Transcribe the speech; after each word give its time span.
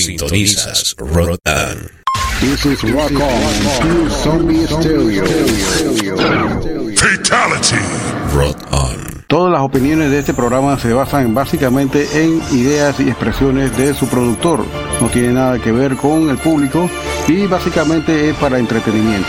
Sintonizas 0.00 0.96
Rotan. 0.96 1.76
This 2.40 2.64
is 2.64 2.82
Rock 2.90 3.12
On, 3.20 3.80
Pure 3.82 4.10
Zombie 4.10 4.66
Stereo. 4.66 5.24
Fatality. 6.96 7.76
Rotan. 8.34 9.24
Todas 9.26 9.52
las 9.52 9.60
opiniones 9.60 10.10
de 10.10 10.20
este 10.20 10.32
programa 10.32 10.78
se 10.78 10.94
basan 10.94 11.34
básicamente 11.34 12.06
en 12.14 12.40
ideas 12.50 12.98
y 12.98 13.10
expresiones 13.10 13.76
de 13.76 13.92
su 13.92 14.08
productor. 14.08 14.64
No 15.02 15.08
tiene 15.08 15.34
nada 15.34 15.58
que 15.58 15.70
ver 15.70 15.96
con 15.96 16.30
el 16.30 16.38
público 16.38 16.88
y 17.28 17.46
básicamente 17.46 18.30
es 18.30 18.36
para 18.36 18.58
entretenimiento. 18.58 19.28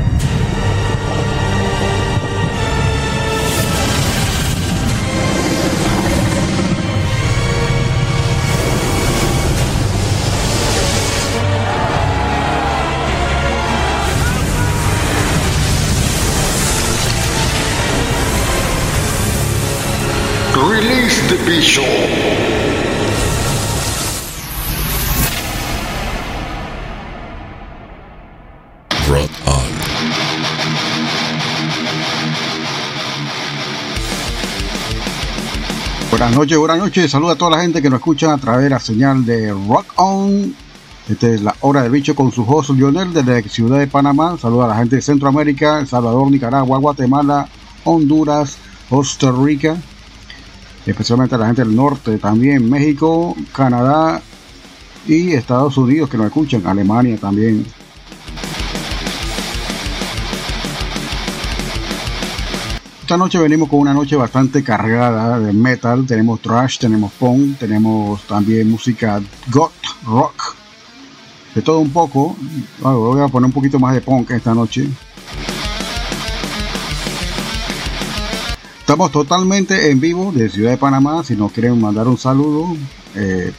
Release 20.53 21.21
the 21.29 21.37
Bishop. 21.45 21.85
Buenas 36.09 36.35
noches, 36.35 36.57
buenas 36.57 36.77
noches. 36.77 37.09
Saluda 37.09 37.33
a 37.33 37.35
toda 37.35 37.51
la 37.51 37.61
gente 37.61 37.81
que 37.81 37.89
nos 37.89 37.99
escucha 37.99 38.33
a 38.33 38.37
través 38.37 38.63
de 38.65 38.69
la 38.69 38.79
señal 38.79 39.25
de 39.25 39.51
Rock 39.53 39.93
On. 39.95 40.53
Esta 41.09 41.27
es 41.29 41.41
la 41.41 41.55
hora 41.61 41.83
del 41.83 41.91
bicho 41.91 42.13
con 42.13 42.31
su 42.31 42.43
host 42.43 42.71
Lionel 42.71 43.13
desde 43.13 43.41
la 43.41 43.49
ciudad 43.49 43.79
de 43.79 43.87
Panamá. 43.87 44.37
Saluda 44.37 44.65
a 44.65 44.67
la 44.67 44.75
gente 44.75 44.97
de 44.97 45.01
Centroamérica, 45.01 45.79
El 45.79 45.87
Salvador, 45.87 46.29
Nicaragua, 46.29 46.77
Guatemala, 46.77 47.47
Honduras, 47.85 48.57
Costa 48.89 49.31
Rica, 49.31 49.77
especialmente 50.85 51.35
a 51.35 51.37
la 51.37 51.47
gente 51.47 51.63
del 51.63 51.75
norte, 51.75 52.17
también 52.17 52.69
México, 52.69 53.35
Canadá 53.53 54.21
y 55.07 55.31
Estados 55.31 55.77
Unidos 55.77 56.09
que 56.09 56.17
nos 56.17 56.27
escuchan, 56.27 56.65
Alemania 56.65 57.17
también. 57.17 57.65
Esta 63.01 63.17
noche 63.17 63.39
venimos 63.39 63.67
con 63.67 63.79
una 63.79 63.93
noche 63.93 64.15
bastante 64.15 64.63
cargada 64.63 65.37
de 65.37 65.51
metal, 65.51 66.05
tenemos 66.05 66.39
thrash, 66.39 66.77
tenemos 66.77 67.11
punk, 67.11 67.57
tenemos 67.57 68.21
también 68.23 68.71
música 68.71 69.21
goth, 69.49 69.73
rock, 70.05 70.55
de 71.53 71.61
todo 71.61 71.79
un 71.79 71.89
poco. 71.89 72.37
Ah, 72.81 72.93
Voy 72.93 73.21
a 73.21 73.27
poner 73.27 73.47
un 73.47 73.51
poquito 73.51 73.79
más 73.79 73.93
de 73.93 73.99
punk 73.99 74.31
esta 74.31 74.53
noche. 74.53 74.87
Estamos 78.91 79.13
totalmente 79.13 79.89
en 79.89 80.01
vivo 80.01 80.33
de 80.33 80.49
Ciudad 80.49 80.71
de 80.71 80.77
Panamá. 80.77 81.23
Si 81.23 81.37
nos 81.37 81.53
quieren 81.53 81.79
mandar 81.79 82.09
un 82.09 82.17
saludo, 82.17 82.75
eh, 83.15 83.53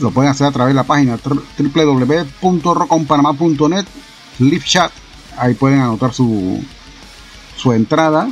lo 0.00 0.10
pueden 0.10 0.32
hacer 0.32 0.48
a 0.48 0.50
través 0.50 0.74
de 0.74 0.74
la 0.74 0.82
página 0.82 1.20
www.rockonpanamá.net, 1.22 3.84
live 4.40 4.64
chat. 4.64 4.90
Ahí 5.36 5.54
pueden 5.54 5.78
anotar 5.78 6.12
su, 6.12 6.60
su 7.56 7.72
entrada. 7.72 8.28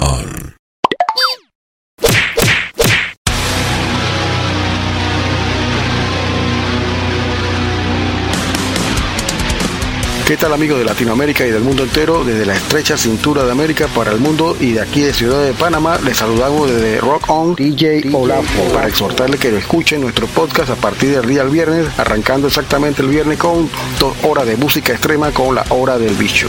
¿Qué 10.28 10.38
tal 10.38 10.54
amigos 10.54 10.80
de 10.80 10.86
Latinoamérica 10.86 11.46
y 11.46 11.52
del 11.52 11.62
mundo 11.62 11.84
entero? 11.84 12.24
Desde 12.24 12.48
la 12.48 12.56
estrecha 12.56 12.98
cintura 12.98 13.44
de 13.44 13.52
América 13.52 13.88
para 13.88 14.12
el 14.12 14.20
mundo 14.20 14.58
y 14.60 14.72
de 14.72 14.82
aquí 14.82 15.02
de 15.02 15.14
Ciudad 15.14 15.44
de 15.44 15.54
Panamá 15.54 16.00
les 16.04 16.18
saludamos 16.18 16.68
desde 16.68 17.00
Rock 17.00 17.30
On 17.30 17.54
DJ 17.54 18.10
Olafo 18.12 18.64
para 18.74 18.88
exhortarle 18.88 19.38
que 19.38 19.52
lo 19.52 19.58
escuchen 19.58 20.02
nuestro 20.02 20.26
podcast 20.26 20.72
a 20.72 20.76
partir 20.78 21.12
del 21.12 21.28
día 21.28 21.44
al 21.44 21.52
viernes, 21.52 21.88
arrancando 22.00 22.48
exactamente 22.48 23.04
el 23.04 23.10
viernes 23.10 23.38
con 23.38 23.70
dos 24.00 24.18
horas 24.24 24.48
de 24.48 24.58
música 24.58 24.94
extrema 24.94 25.30
con 25.30 25.54
la 25.54 25.64
hora 25.70 26.00
del 26.00 26.16
bicho. 26.16 26.48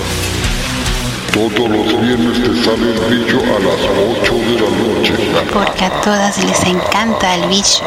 Todos 1.34 1.68
los 1.68 2.00
viernes 2.00 2.42
te 2.42 2.64
sale 2.64 2.94
el 2.94 3.18
bicho 3.18 3.40
a 3.40 3.60
las 3.60 3.80
8 4.22 4.32
de 4.32 4.54
la 4.54 4.70
noche. 4.70 5.05
Porque 5.52 5.84
a 5.84 6.00
todas 6.00 6.42
les 6.44 6.62
encanta 6.64 7.34
el 7.34 7.48
bicho. 7.48 7.84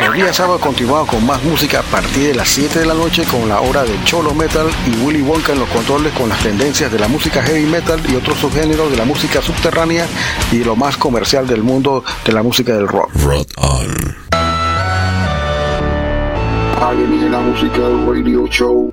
Los 0.00 0.14
días 0.14 0.36
sábados 0.36 0.60
continuamos 0.60 1.08
con 1.08 1.24
más 1.24 1.42
música 1.42 1.80
a 1.80 1.82
partir 1.82 2.28
de 2.28 2.34
las 2.34 2.48
7 2.48 2.80
de 2.80 2.86
la 2.86 2.94
noche 2.94 3.24
con 3.24 3.48
la 3.48 3.60
hora 3.60 3.84
del 3.84 4.02
Cholo 4.04 4.34
Metal 4.34 4.66
y 4.86 4.96
Willy 5.04 5.22
Wonka 5.22 5.52
en 5.52 5.60
los 5.60 5.68
controles 5.68 6.12
con 6.12 6.28
las 6.28 6.38
tendencias 6.40 6.90
de 6.90 6.98
la 6.98 7.08
música 7.08 7.42
heavy 7.42 7.66
metal 7.66 8.00
y 8.08 8.16
otros 8.16 8.38
subgéneros 8.38 8.90
de 8.90 8.96
la 8.96 9.04
música 9.04 9.40
subterránea 9.40 10.06
y 10.52 10.64
lo 10.64 10.76
más 10.76 10.96
comercial 10.96 11.46
del 11.46 11.62
mundo 11.62 12.04
de 12.24 12.32
la 12.32 12.42
música 12.42 12.74
del 12.74 12.88
rock. 12.88 13.10
Alguien 16.80 17.12
en 17.12 17.32
la 17.32 17.40
música 17.40 17.78
del 17.78 18.06
radio 18.06 18.46
show. 18.48 18.92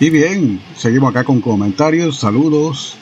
Y 0.00 0.08
bien, 0.08 0.58
seguimos 0.78 1.10
acá 1.10 1.24
con 1.24 1.42
comentarios, 1.42 2.18
saludos. 2.18 2.96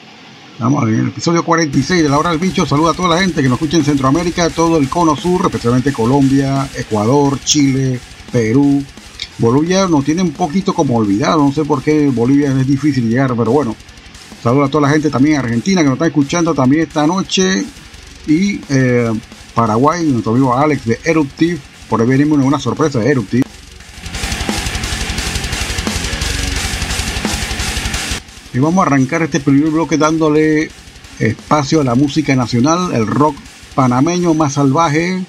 Vamos 0.59 0.83
en 0.89 0.95
el 0.95 1.07
episodio 1.07 1.45
46 1.45 2.03
de 2.03 2.09
la 2.09 2.19
hora 2.19 2.31
del 2.31 2.39
bicho. 2.39 2.65
Saluda 2.65 2.91
a 2.91 2.93
toda 2.93 3.15
la 3.15 3.21
gente 3.21 3.41
que 3.41 3.47
nos 3.47 3.55
escucha 3.55 3.77
en 3.77 3.85
Centroamérica, 3.85 4.49
todo 4.49 4.77
el 4.77 4.89
cono 4.89 5.15
sur, 5.15 5.45
especialmente 5.45 5.93
Colombia, 5.93 6.69
Ecuador, 6.75 7.39
Chile, 7.45 8.01
Perú. 8.33 8.83
Bolivia 9.37 9.87
nos 9.87 10.03
tiene 10.03 10.21
un 10.23 10.31
poquito 10.31 10.73
como 10.73 10.97
olvidado, 10.97 11.41
no 11.41 11.53
sé 11.53 11.63
por 11.63 11.81
qué 11.81 12.09
Bolivia 12.09 12.51
es 12.51 12.67
difícil 12.67 13.07
llegar, 13.07 13.33
pero 13.33 13.51
bueno. 13.51 13.77
Saluda 14.43 14.65
a 14.65 14.69
toda 14.69 14.81
la 14.81 14.89
gente 14.89 15.09
también 15.09 15.35
en 15.35 15.45
Argentina 15.45 15.79
que 15.79 15.85
nos 15.87 15.95
está 15.95 16.07
escuchando 16.07 16.53
también 16.53 16.81
esta 16.81 17.07
noche. 17.07 17.63
Y 18.27 18.59
eh, 18.67 19.09
Paraguay, 19.55 20.05
nuestro 20.05 20.33
amigo 20.33 20.53
Alex 20.53 20.85
de 20.85 20.99
Eruptive. 21.05 21.59
Por 21.89 22.01
ahí 22.01 22.07
venimos 22.07 22.39
una 22.39 22.59
sorpresa 22.59 22.99
de 22.99 23.09
Eruptive. 23.09 23.45
Y 28.53 28.59
vamos 28.59 28.83
a 28.83 28.87
arrancar 28.87 29.21
este 29.21 29.39
primer 29.39 29.69
bloque 29.69 29.97
dándole 29.97 30.71
espacio 31.19 31.81
a 31.81 31.83
la 31.83 31.95
música 31.95 32.35
nacional, 32.35 32.91
el 32.93 33.05
rock 33.05 33.35
panameño 33.75 34.33
más 34.33 34.53
salvaje. 34.53 35.23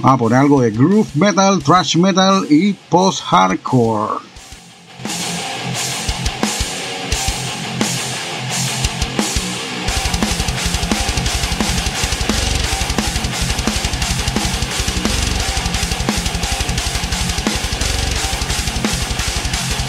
Vamos 0.00 0.14
a 0.14 0.18
poner 0.18 0.38
algo 0.38 0.60
de 0.60 0.70
groove 0.70 1.08
metal, 1.14 1.62
thrash 1.62 1.96
metal 1.96 2.46
y 2.50 2.72
post-hardcore. 2.72 4.20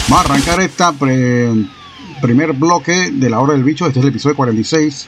Vamos 0.08 0.26
a 0.26 0.32
arrancar 0.32 0.60
esta 0.60 0.92
pre- 0.92 1.64
primer 2.22 2.54
bloque 2.54 3.10
de 3.12 3.28
la 3.28 3.40
hora 3.40 3.52
del 3.52 3.64
bicho. 3.64 3.86
Este 3.86 3.98
es 3.98 4.04
el 4.04 4.08
episodio 4.10 4.36
46. 4.36 5.06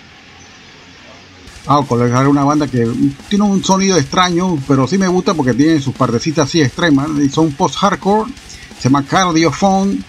Ah, 1.67 1.83
colocar 1.89 2.29
una 2.29 2.45
banda 2.45 2.67
que 2.69 2.87
tiene 3.31 3.45
un 3.47 3.65
sonido 3.65 3.97
extraño, 3.97 4.59
pero 4.69 4.87
sí 4.87 4.99
me 4.99 5.09
gusta 5.09 5.33
porque 5.33 5.55
tiene 5.55 5.81
sus 5.81 5.95
partecitas 5.95 6.49
así 6.49 6.61
extremas. 6.61 7.09
Y 7.23 7.31
son 7.31 7.53
post-hardcore. 7.53 8.31
Se 8.79 8.89
llama 8.91 9.03
Cardiophone. 9.05 10.05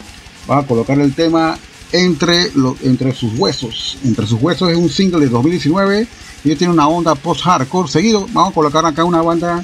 Va 0.50 0.60
a 0.60 0.64
colocar 0.68 1.00
el 1.00 1.14
tema 1.14 1.58
entre, 1.94 2.52
lo- 2.56 2.76
entre 2.84 3.14
sus 3.14 3.34
huesos. 3.40 3.98
Entre 4.04 4.28
sus 4.28 4.42
huesos 4.42 4.70
es 4.70 4.76
un 4.78 4.90
single 4.90 5.22
de 5.22 5.30
2019. 5.30 6.08
Y 6.44 6.48
ellos 6.50 6.58
tienen 6.60 6.74
una 6.74 6.90
onda 6.90 7.16
post-hardcore. 7.16 7.88
Seguido, 7.90 8.28
vamos 8.34 8.52
a 8.52 8.54
colocar 8.56 8.86
acá 8.86 9.06
una 9.06 9.22
banda. 9.22 9.64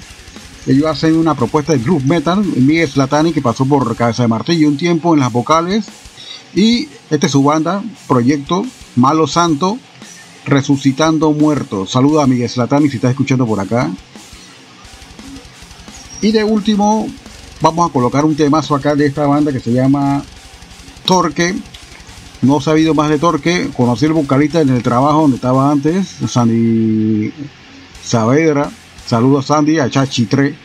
Ellos 0.67 0.85
hacen 0.85 1.17
una 1.17 1.35
propuesta 1.35 1.73
de 1.73 1.79
groove 1.79 2.05
metal. 2.05 2.41
Miguel 2.55 2.87
Platani, 2.89 3.33
que 3.33 3.41
pasó 3.41 3.65
por 3.65 3.93
Cabeza 3.97 4.21
de 4.23 4.29
Martillo 4.29 4.67
un 4.69 4.77
tiempo 4.77 5.13
en 5.13 5.19
las 5.19 5.31
vocales. 5.31 5.85
Y 6.53 6.89
esta 7.09 7.27
es 7.27 7.31
su 7.31 7.43
banda, 7.43 7.83
Proyecto 8.07 8.65
Malo 8.95 9.27
Santo, 9.27 9.77
Resucitando 10.45 11.31
Muertos. 11.31 11.91
Saluda 11.91 12.23
a 12.23 12.27
Miguel 12.27 12.49
Slatani 12.49 12.89
si 12.89 12.97
estás 12.97 13.11
escuchando 13.11 13.45
por 13.45 13.59
acá. 13.59 13.89
Y 16.21 16.31
de 16.31 16.43
último, 16.43 17.07
vamos 17.61 17.89
a 17.89 17.93
colocar 17.93 18.25
un 18.25 18.35
temazo 18.35 18.75
acá 18.75 18.95
de 18.95 19.05
esta 19.05 19.25
banda 19.25 19.51
que 19.51 19.59
se 19.59 19.71
llama 19.71 20.23
Torque. 21.05 21.55
No 22.41 22.57
he 22.57 22.61
sabido 22.61 22.93
más 22.93 23.09
de 23.09 23.17
Torque. 23.17 23.69
Conocí 23.75 24.05
el 24.05 24.13
vocalista 24.13 24.61
en 24.61 24.69
el 24.69 24.83
trabajo 24.83 25.21
donde 25.21 25.37
estaba 25.37 25.71
antes, 25.71 26.07
Sandy 26.27 27.31
Saavedra. 28.03 28.69
Saludos 29.07 29.45
a 29.45 29.55
Sandy, 29.55 29.79
a 29.79 29.89
Chachi 29.89 30.25
3. 30.25 30.55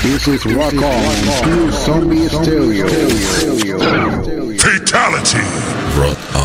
This 0.04 0.28
is 0.28 0.44
Rock 0.44 0.75
On, 0.75 1.44
Pure 1.44 1.73
Zombie 1.73 2.28
Stereo. 2.28 2.87
Fatality! 4.58 5.40
Rock 5.99 6.18
on. 6.37 6.44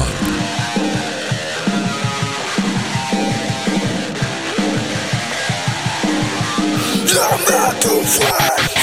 ¿En 6.95 7.05
qué 7.05 7.19
momento 7.19 8.01
estoy? 8.01 8.78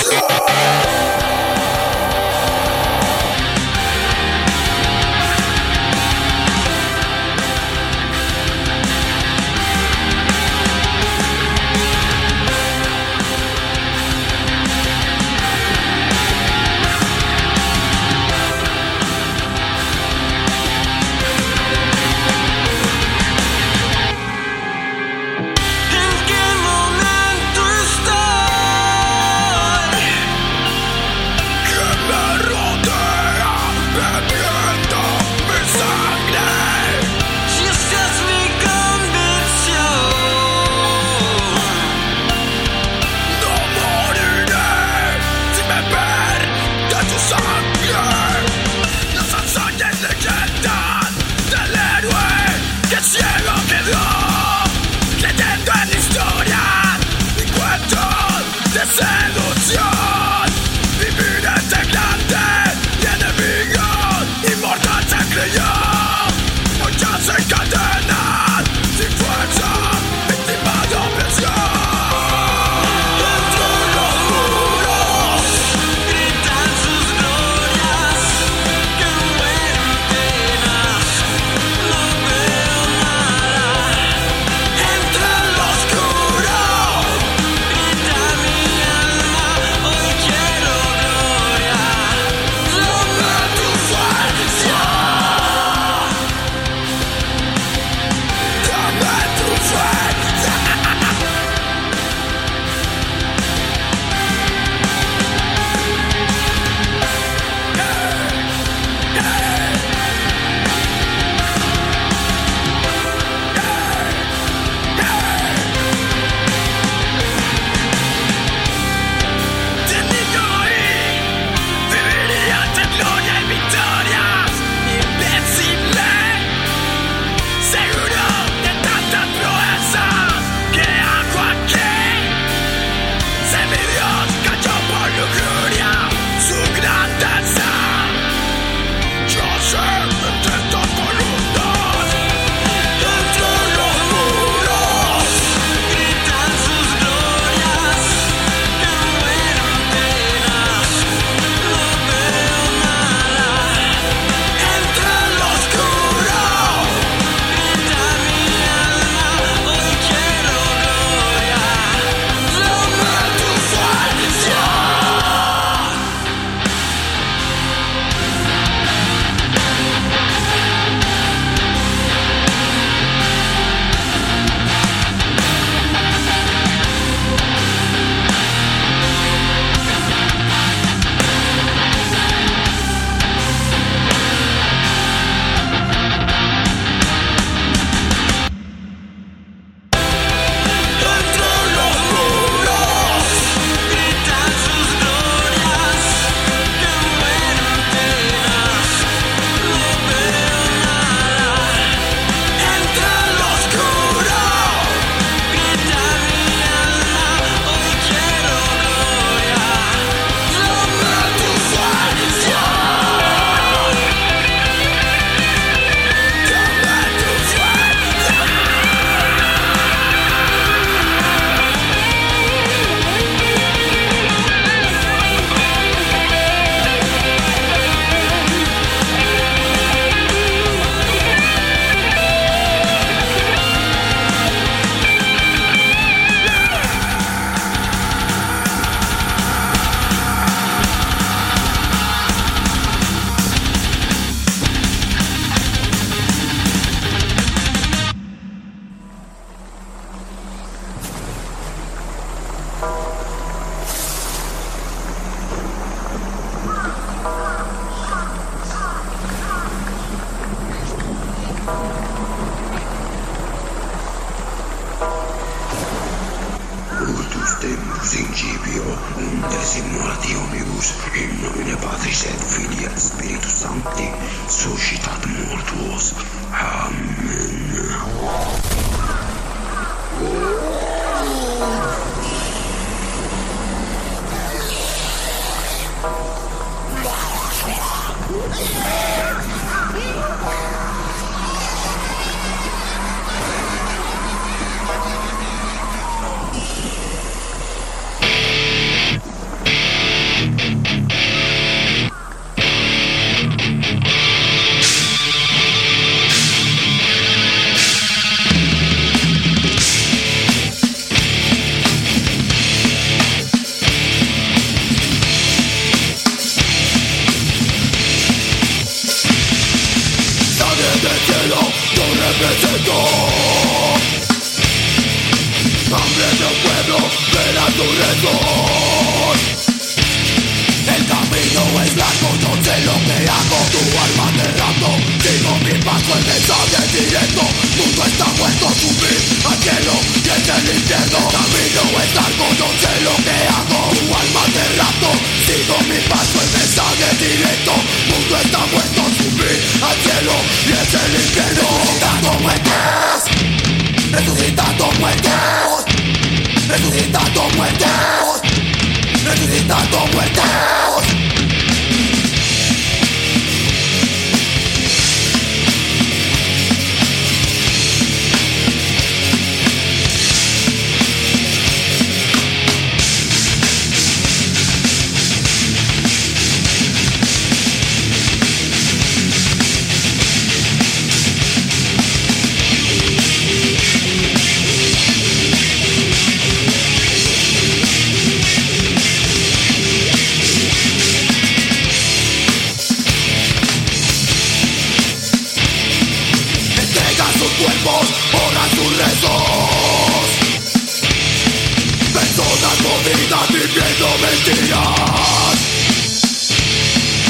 Movidas 403.26 403.48
viviendo 403.48 404.06
mentiras. 404.22 405.58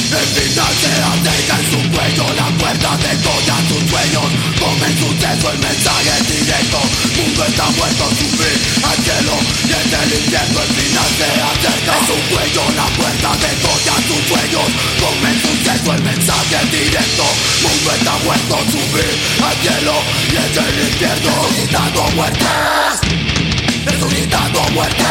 El 0.07 0.27
final 0.29 0.73
se 0.81 0.93
acerca 0.93 1.57
en 1.57 1.67
su 1.71 1.81
cuello 1.91 2.25
La 2.37 2.49
puerta 2.59 2.97
degolla 2.97 3.57
sus 3.69 3.91
sueños. 3.91 4.29
Come 4.61 4.87
en 4.87 4.99
suceso 4.99 5.51
el 5.53 5.59
mensaje 5.59 6.13
directo. 6.29 6.79
Mundo 7.17 7.45
está 7.45 7.65
muerto, 7.71 8.05
subir 8.13 8.57
al 8.85 8.97
cielo 9.05 9.37
Y 9.65 9.73
en 9.73 9.89
el 9.97 10.13
infierno 10.21 10.61
el 10.61 10.73
final 10.77 11.11
se 11.17 11.29
acerca. 11.33 11.93
En 11.97 12.07
su 12.07 12.17
cuello 12.29 12.63
la 12.77 12.87
puerta 12.97 13.31
degolla 13.41 13.95
sus 14.07 14.23
sueños. 14.29 14.69
Come 15.01 15.29
en 15.33 15.39
suceso 15.41 15.95
el 15.95 16.03
mensaje 16.03 16.59
directo. 16.73 17.25
Mundo 17.63 17.91
está 17.97 18.15
muerto, 18.25 18.57
subir 18.69 19.15
al 19.45 19.57
cielo 19.65 19.95
Y 20.29 20.37
en 20.37 20.53
el 20.61 20.77
infierno 20.89 21.31
Resucitando 21.41 22.03
muertos 22.17 23.56
Resucitando 23.87 24.61
muertos 24.73 25.07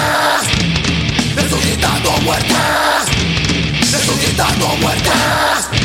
Resucitando 1.34 2.12
muertos 2.24 3.10
Resucitando 3.92 4.68
muertos 4.82 5.85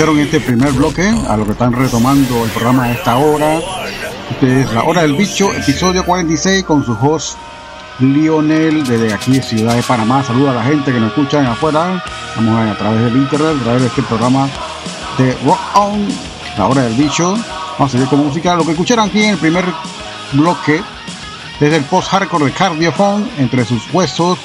escucharon 0.00 0.24
este 0.24 0.40
primer 0.40 0.72
bloque, 0.72 1.06
a 1.28 1.36
lo 1.36 1.44
que 1.44 1.52
están 1.52 1.74
retomando 1.74 2.42
el 2.42 2.50
programa 2.52 2.84
a 2.84 2.92
esta 2.92 3.18
hora. 3.18 3.60
Este 4.30 4.62
es 4.62 4.72
La 4.72 4.84
Hora 4.84 5.02
del 5.02 5.12
Bicho, 5.12 5.52
episodio 5.52 6.06
46, 6.06 6.64
con 6.64 6.82
su 6.82 6.92
host 6.92 7.36
Lionel, 7.98 8.82
desde 8.86 9.12
aquí 9.12 9.42
Ciudad 9.42 9.76
de 9.76 9.82
Panamá. 9.82 10.24
Saluda 10.24 10.52
a 10.52 10.54
la 10.54 10.62
gente 10.62 10.90
que 10.90 10.98
nos 10.98 11.10
escucha 11.10 11.52
afuera. 11.52 12.02
Estamos 12.30 12.70
a 12.70 12.78
través 12.78 13.02
del 13.02 13.16
internet, 13.16 13.56
a 13.60 13.62
través 13.62 13.82
de 13.82 13.88
este 13.88 14.02
programa 14.04 14.48
de 15.18 15.36
Rock 15.44 15.60
On, 15.74 16.08
La 16.56 16.66
Hora 16.66 16.82
del 16.84 16.94
Bicho. 16.94 17.32
Vamos 17.32 17.80
a 17.80 17.88
seguir 17.90 18.08
con 18.08 18.24
música. 18.24 18.56
Lo 18.56 18.64
que 18.64 18.70
escucharon 18.70 19.06
aquí 19.06 19.22
en 19.22 19.30
el 19.32 19.38
primer 19.38 19.66
bloque, 20.32 20.80
desde 21.60 21.76
el 21.76 21.84
post-hardcore 21.84 22.46
de 22.46 22.52
Cardiophone, 22.52 23.28
entre 23.36 23.66
sus 23.66 23.82
huesos, 23.92 24.38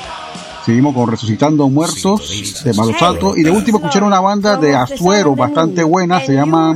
Seguimos 0.65 0.95
con 0.95 1.12
Resucitando 1.12 1.69
Muertos 1.69 2.63
de 2.63 2.73
Malo 2.73 2.91
Salto. 2.97 3.38
Y 3.38 3.43
de 3.43 3.51
último 3.51 3.78
escucharon 3.78 4.08
una 4.08 4.19
banda 4.19 4.58
de 4.58 4.75
Azuero 4.75 5.36
bastante 5.36 5.84
buena, 5.84 6.19
se 6.21 6.34
llama 6.34 6.75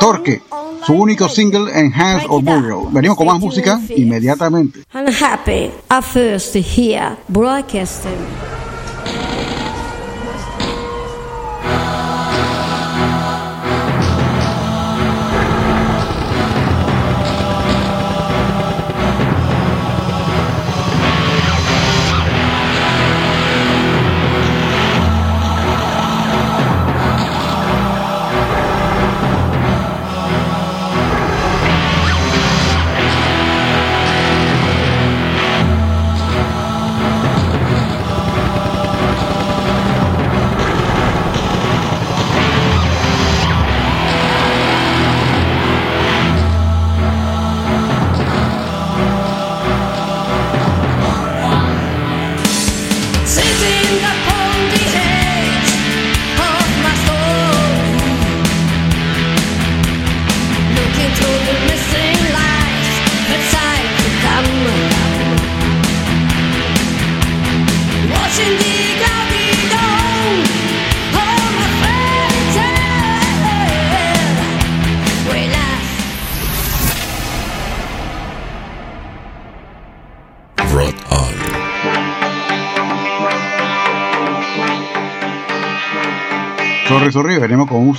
Torque, 0.00 0.42
su 0.84 0.92
único 0.92 1.28
single 1.28 1.70
Enhanced 1.72 2.26
or 2.28 2.42
Burial. 2.42 2.88
Venimos 2.90 3.16
con 3.16 3.28
más 3.28 3.38
música 3.38 3.80
inmediatamente. 3.90 4.80
Unhappy 4.92 5.70
at 5.88 6.02
first 6.02 6.56
here 6.56 7.16
broadcasting. 7.28 8.51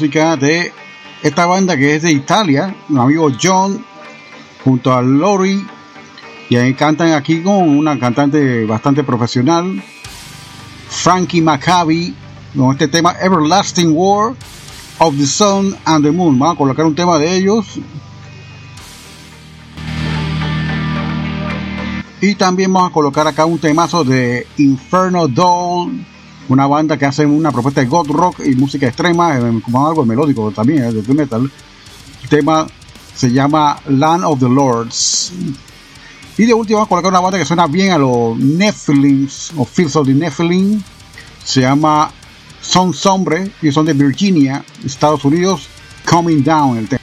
De 0.10 0.74
esta 1.22 1.46
banda 1.46 1.78
que 1.78 1.96
es 1.96 2.02
de 2.02 2.12
Italia, 2.12 2.76
un 2.90 3.00
amigo 3.00 3.32
John 3.42 3.86
junto 4.62 4.94
a 4.94 5.02
Lori 5.02 5.66
y 6.50 6.58
ahí 6.58 6.74
cantan 6.74 7.14
aquí 7.14 7.42
con 7.42 7.70
una 7.70 7.98
cantante 7.98 8.66
bastante 8.66 9.02
profesional, 9.04 9.82
Frankie 10.90 11.42
Maccabi, 11.42 12.14
con 12.56 12.72
este 12.72 12.90
tema 12.90 13.16
Everlasting 13.22 13.94
War 13.94 14.34
of 15.00 15.18
the 15.18 15.26
Sun 15.26 15.74
and 15.86 16.04
the 16.04 16.12
Moon. 16.12 16.38
Vamos 16.38 16.56
a 16.56 16.58
colocar 16.58 16.86
un 16.86 16.96
tema 16.96 17.18
de 17.18 17.38
ellos. 17.38 17.66
Y 22.20 22.36
también 22.36 22.74
vamos 22.74 22.90
a 22.90 22.94
colocar 22.94 23.26
acá 23.26 23.46
un 23.46 23.58
temazo 23.58 24.04
de 24.04 24.46
Inferno 24.58 25.30
Doll, 25.30 26.06
una 26.50 26.68
banda 26.68 26.98
que 26.98 27.06
hace 27.06 27.26
una 27.26 27.52
propuesta 27.52 27.82
de 27.82 27.88
God 27.88 28.10
rock 28.10 28.42
y 28.46 28.56
música 28.56 28.88
extrema, 28.88 29.38
eh, 29.38 29.62
como 29.64 29.88
algo 29.88 30.06
melódico 30.06 30.52
también, 30.52 30.84
eh, 30.84 30.92
de 30.92 31.02
death 31.02 31.16
metal. 31.16 31.52
El 32.24 32.30
tema 32.30 32.68
se 33.16 33.32
llama 33.32 33.80
Land 33.88 34.24
of 34.26 34.40
the 34.40 34.50
Lords. 34.50 35.32
Y 36.38 36.46
de 36.46 36.54
último 36.54 36.80
vamos 36.80 36.88
a 36.88 36.90
colocar 36.90 37.12
una 37.12 37.20
banda 37.20 37.38
que 37.38 37.46
suena 37.46 37.68
bien 37.68 37.92
a 37.92 37.98
los 37.98 38.38
Nephilims 38.38 39.52
o 39.56 39.66
Fields 39.66 39.96
of 39.96 40.08
the 40.08 40.14
Nephilim. 40.14 40.82
Se 41.44 41.62
llama 41.62 42.12
Son 42.62 42.94
Sombre 42.94 43.52
y 43.62 43.72
son 43.72 43.86
de 43.86 43.94
Virginia, 43.94 44.66
Estados 44.84 45.24
Unidos. 45.26 45.68
Coming 46.10 46.44
Down 46.44 46.78
el 46.78 46.88
tema. 46.88 47.03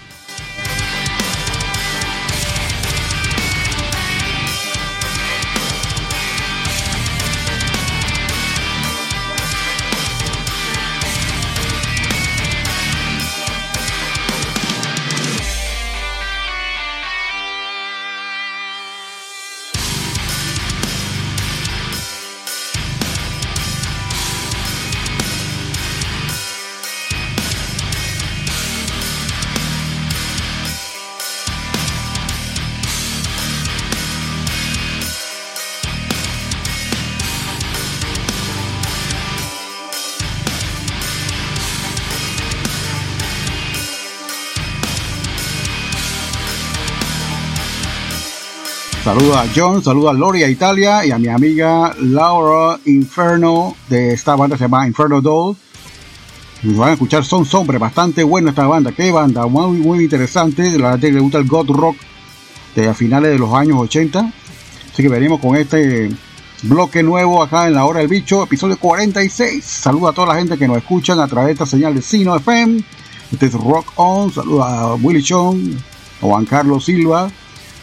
Saluda 49.11 49.43
a 49.43 49.47
John, 49.53 49.83
saluda 49.83 50.11
a 50.11 50.13
Lori 50.13 50.45
Italia 50.45 51.05
y 51.05 51.11
a 51.11 51.19
mi 51.19 51.27
amiga 51.27 51.93
Laura 51.99 52.79
Inferno 52.85 53.75
de 53.89 54.13
esta 54.13 54.37
banda 54.37 54.57
se 54.57 54.63
llama 54.63 54.87
Inferno 54.87 55.21
Doll. 55.21 55.57
Van 56.63 56.91
a 56.91 56.93
escuchar 56.93 57.25
Son 57.25 57.45
bastante 57.81 58.23
bueno 58.23 58.51
esta 58.51 58.69
banda. 58.69 58.93
Qué 58.93 59.11
banda, 59.11 59.49
muy, 59.49 59.79
muy 59.79 60.05
interesante. 60.05 60.79
La 60.79 60.93
gente 60.93 61.09
que 61.09 61.15
le 61.15 61.21
gusta 61.23 61.39
el 61.39 61.49
God 61.49 61.71
Rock 61.71 61.97
de 62.77 62.87
a 62.87 62.95
finales 62.95 63.33
de 63.33 63.39
los 63.41 63.53
años 63.53 63.79
80. 63.79 64.33
Así 64.93 65.03
que 65.03 65.09
venimos 65.09 65.41
con 65.41 65.57
este 65.57 66.09
bloque 66.63 67.03
nuevo 67.03 67.43
acá 67.43 67.67
en 67.67 67.75
la 67.75 67.87
hora 67.87 67.99
del 67.99 68.09
bicho, 68.09 68.45
episodio 68.45 68.79
46. 68.79 69.65
Saluda 69.65 70.11
a 70.11 70.13
toda 70.13 70.29
la 70.29 70.37
gente 70.37 70.57
que 70.57 70.69
nos 70.69 70.77
escuchan 70.77 71.19
a 71.19 71.27
través 71.27 71.47
de 71.47 71.53
esta 71.55 71.67
señal 71.67 71.97
de 71.97 72.03
Sino 72.03 72.37
FM. 72.37 72.85
Este 73.33 73.47
es 73.47 73.55
Rock 73.55 73.93
On. 73.97 74.33
Saluda 74.33 74.83
a 74.83 74.95
Willy 74.95 75.21
Chong, 75.21 75.75
Juan 76.21 76.45
Carlos 76.45 76.85
Silva, 76.85 77.29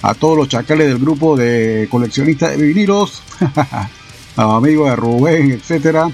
a 0.08 0.13
todos 0.13 0.38
los 0.38 0.48
chacales 0.48 0.88
del 0.88 1.00
grupo 1.00 1.36
de 1.36 1.86
coleccionistas 1.91 2.58
de 2.58 2.65
vinilos, 2.65 3.22
a 4.38 4.56
amigos 4.56 4.89
de 4.89 4.96
Rubén, 4.96 5.52
etcétera. 5.52 6.10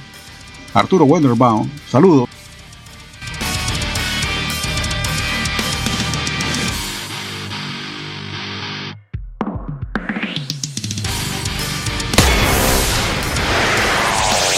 Arturo 0.73 1.05
Wenderbaum, 1.05 1.69
saludos. 1.91 2.27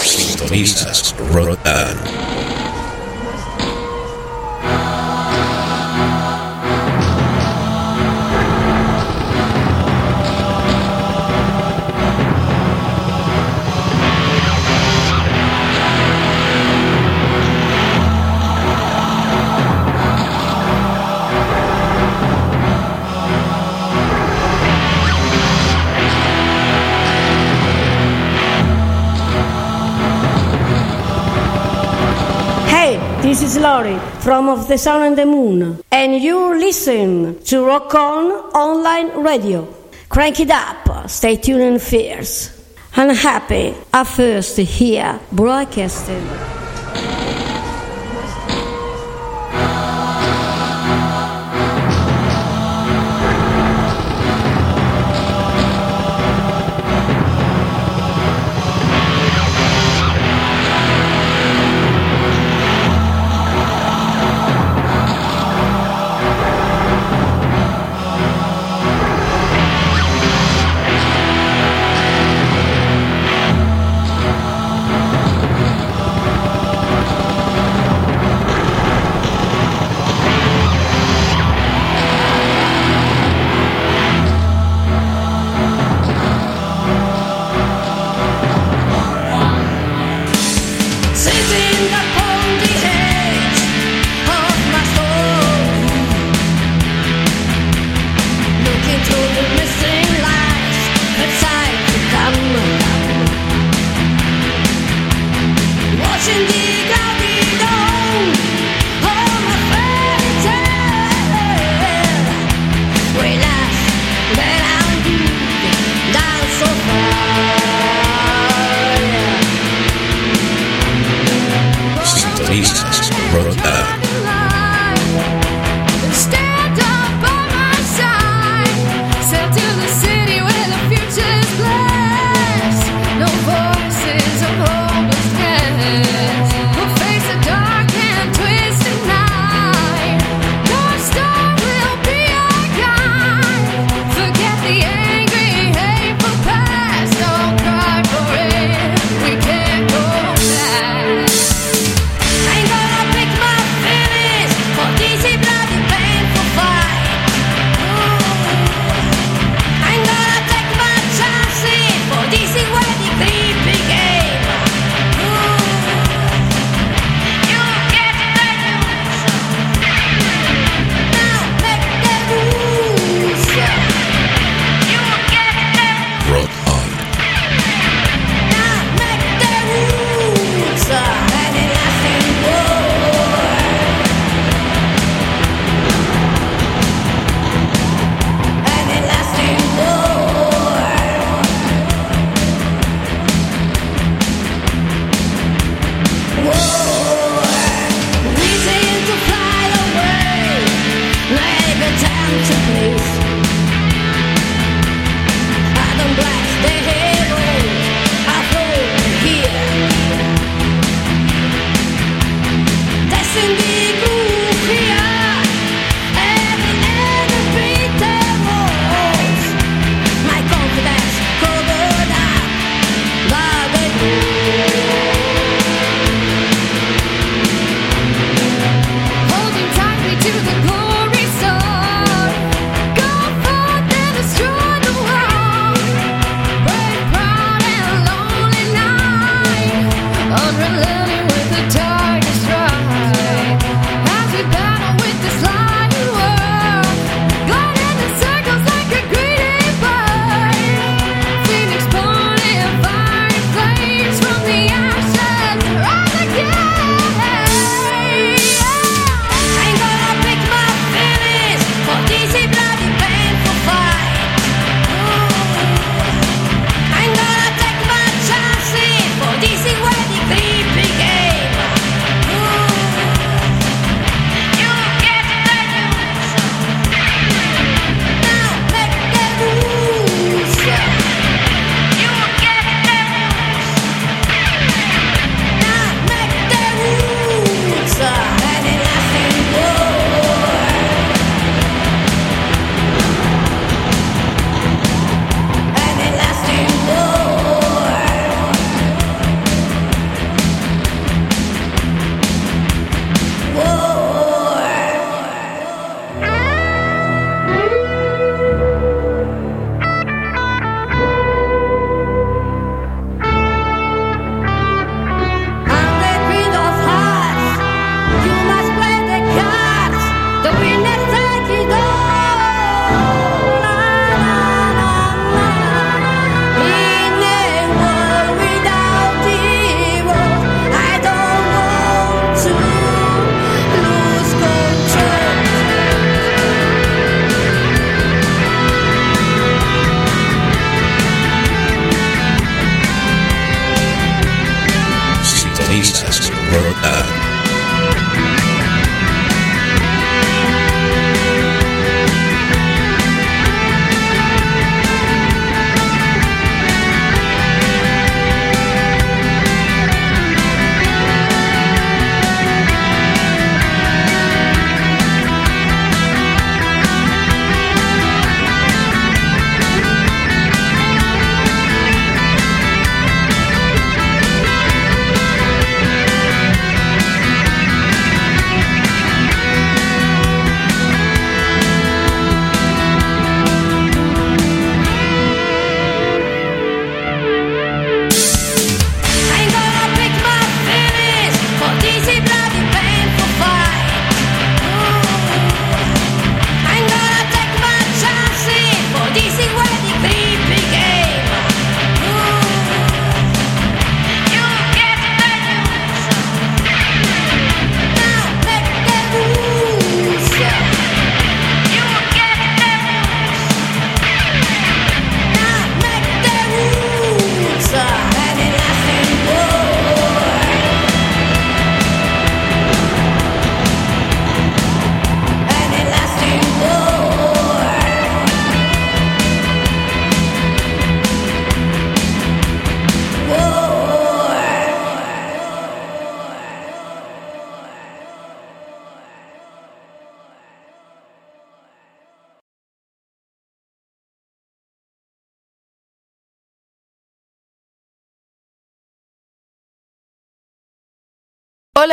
Sintonizas 0.02 1.14
Rock 1.34 1.58
Laurie 33.58 33.98
from 34.20 34.48
Of 34.48 34.68
the 34.68 34.78
Sun 34.78 35.02
and 35.02 35.18
the 35.18 35.26
Moon, 35.26 35.80
and 35.90 36.22
you 36.22 36.58
listen 36.58 37.42
to 37.44 37.64
Rock 37.64 37.94
On 37.94 38.30
Online 38.54 39.22
Radio. 39.22 39.66
Crank 40.08 40.40
it 40.40 40.50
up, 40.50 41.08
stay 41.08 41.36
tuned 41.36 41.62
and 41.62 41.82
fierce. 41.82 42.50
Unhappy 42.94 43.74
first 44.04 44.56
here 44.56 45.20
broadcasting. 45.32 46.55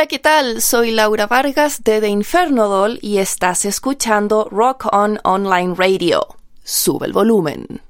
Hola, 0.04 0.10
¿qué 0.10 0.18
tal? 0.18 0.60
Soy 0.60 0.90
Laura 0.90 1.26
Vargas 1.26 1.82
de 1.82 1.98
The 1.98 2.08
Inferno 2.08 2.68
Doll 2.68 2.98
y 3.00 3.16
estás 3.16 3.64
escuchando 3.64 4.48
Rock 4.50 4.84
On 4.92 5.18
Online 5.24 5.74
Radio. 5.78 6.26
Sube 6.62 7.06
el 7.06 7.14
volumen. 7.14 7.80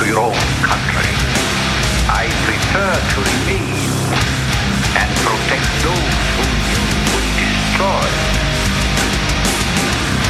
to 0.00 0.06
your 0.06 0.18
own 0.18 0.32
country. 0.62 1.12
I 2.08 2.24
prefer 2.46 2.92
to 3.12 3.18
remain 3.20 3.76
and 4.96 5.10
protect 5.28 5.68
those 5.84 6.24
whom 6.36 6.52
you 6.72 6.80
would 7.12 7.28
destroy. 7.36 8.08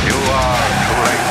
You 0.09 0.19
are 0.33 0.67
too 0.87 1.03
late. 1.07 1.30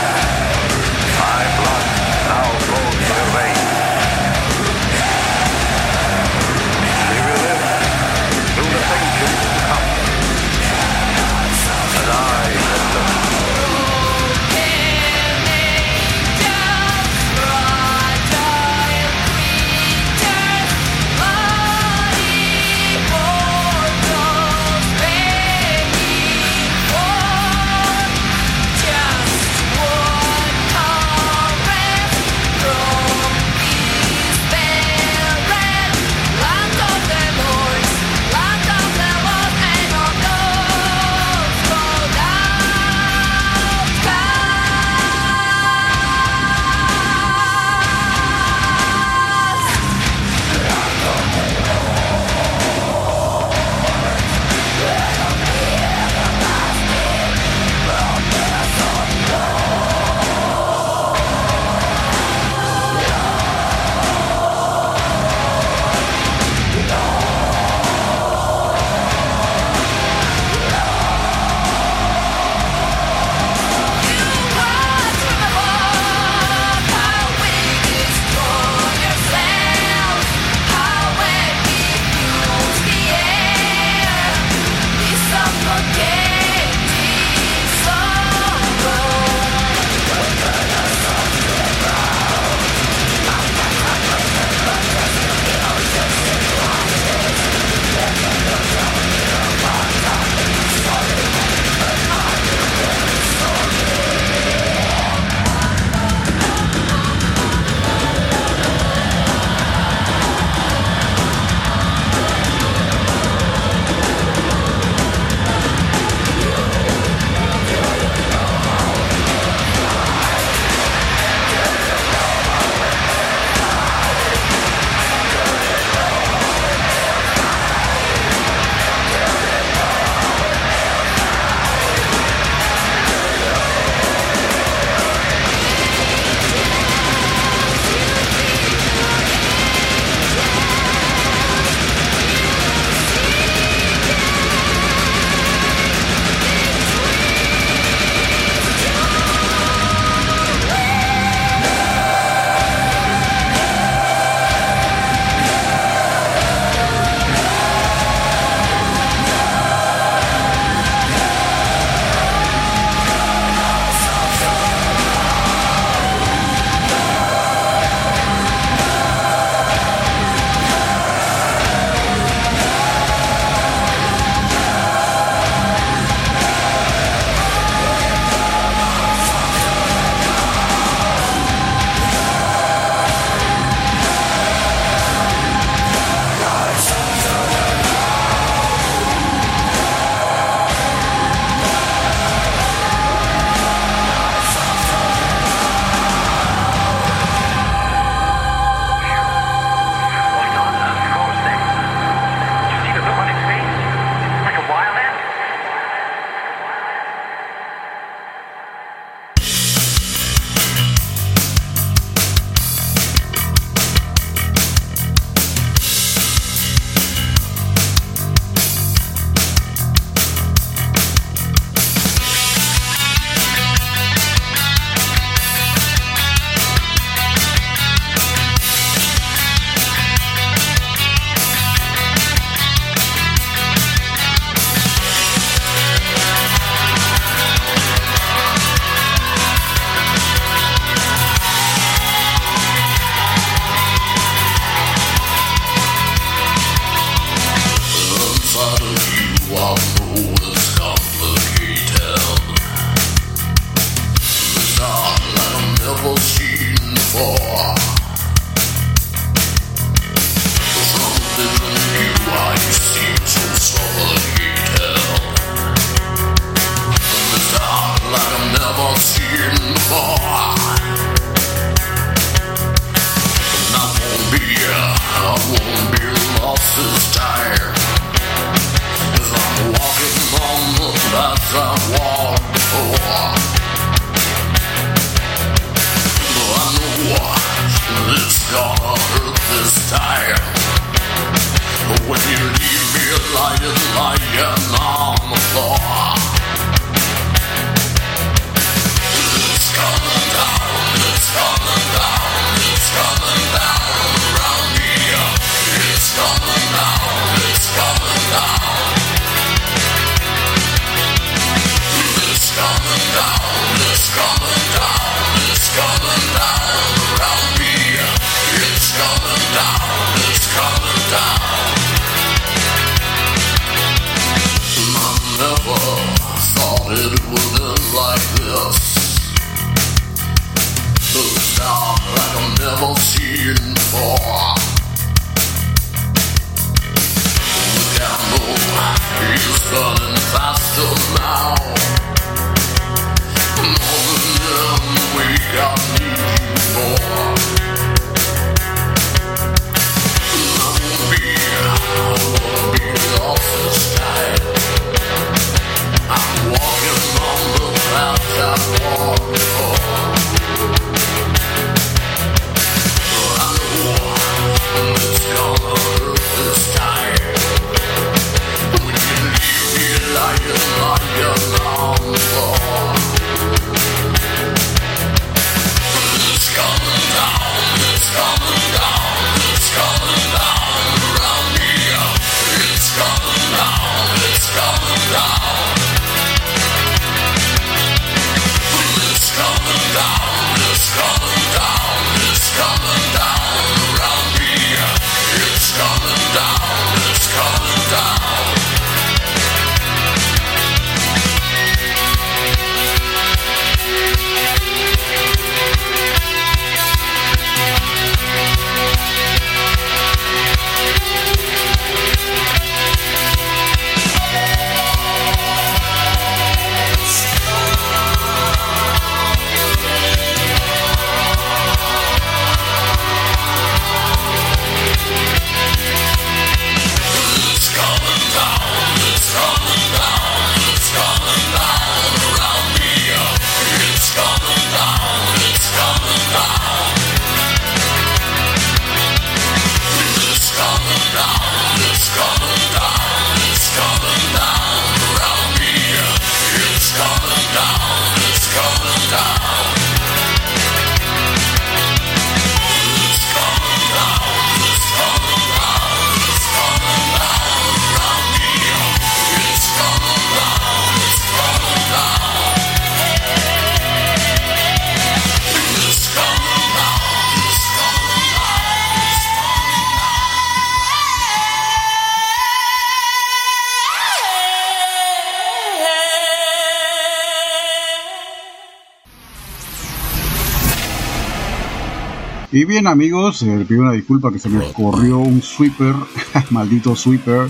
Y 482.60 482.66
bien 482.66 482.88
amigos, 482.88 483.42
eh, 483.44 483.66
pido 483.66 483.84
una 483.84 483.94
disculpa 483.94 484.34
que 484.34 484.38
se 484.38 484.50
me 484.50 484.74
corrió 484.74 485.20
un 485.20 485.42
sweeper, 485.42 485.96
maldito 486.50 486.94
sweeper, 486.94 487.48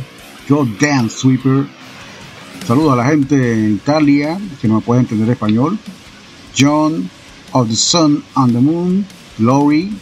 yo 0.48 0.68
dance 0.80 1.18
sweeper. 1.18 1.66
Saludo 2.68 2.92
a 2.92 2.96
la 2.96 3.06
gente 3.06 3.54
en 3.54 3.74
Italia 3.74 4.40
que 4.62 4.68
no 4.68 4.76
me 4.76 4.82
puede 4.82 5.02
entender 5.02 5.28
español. 5.32 5.80
John 6.56 7.10
of 7.54 7.70
the 7.70 7.76
Sun 7.76 8.24
and 8.36 8.54
the 8.54 8.60
Moon, 8.60 9.04
Lori, 9.40 9.98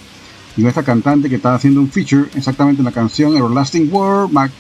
y 0.58 0.66
esta 0.66 0.84
cantante 0.84 1.30
que 1.30 1.36
está 1.36 1.56
haciendo 1.56 1.80
un 1.80 1.90
feature 1.90 2.30
exactamente 2.36 2.82
en 2.82 2.86
la 2.86 2.92
canción 2.92 3.38
Everlasting 3.38 3.88
World, 3.90 4.52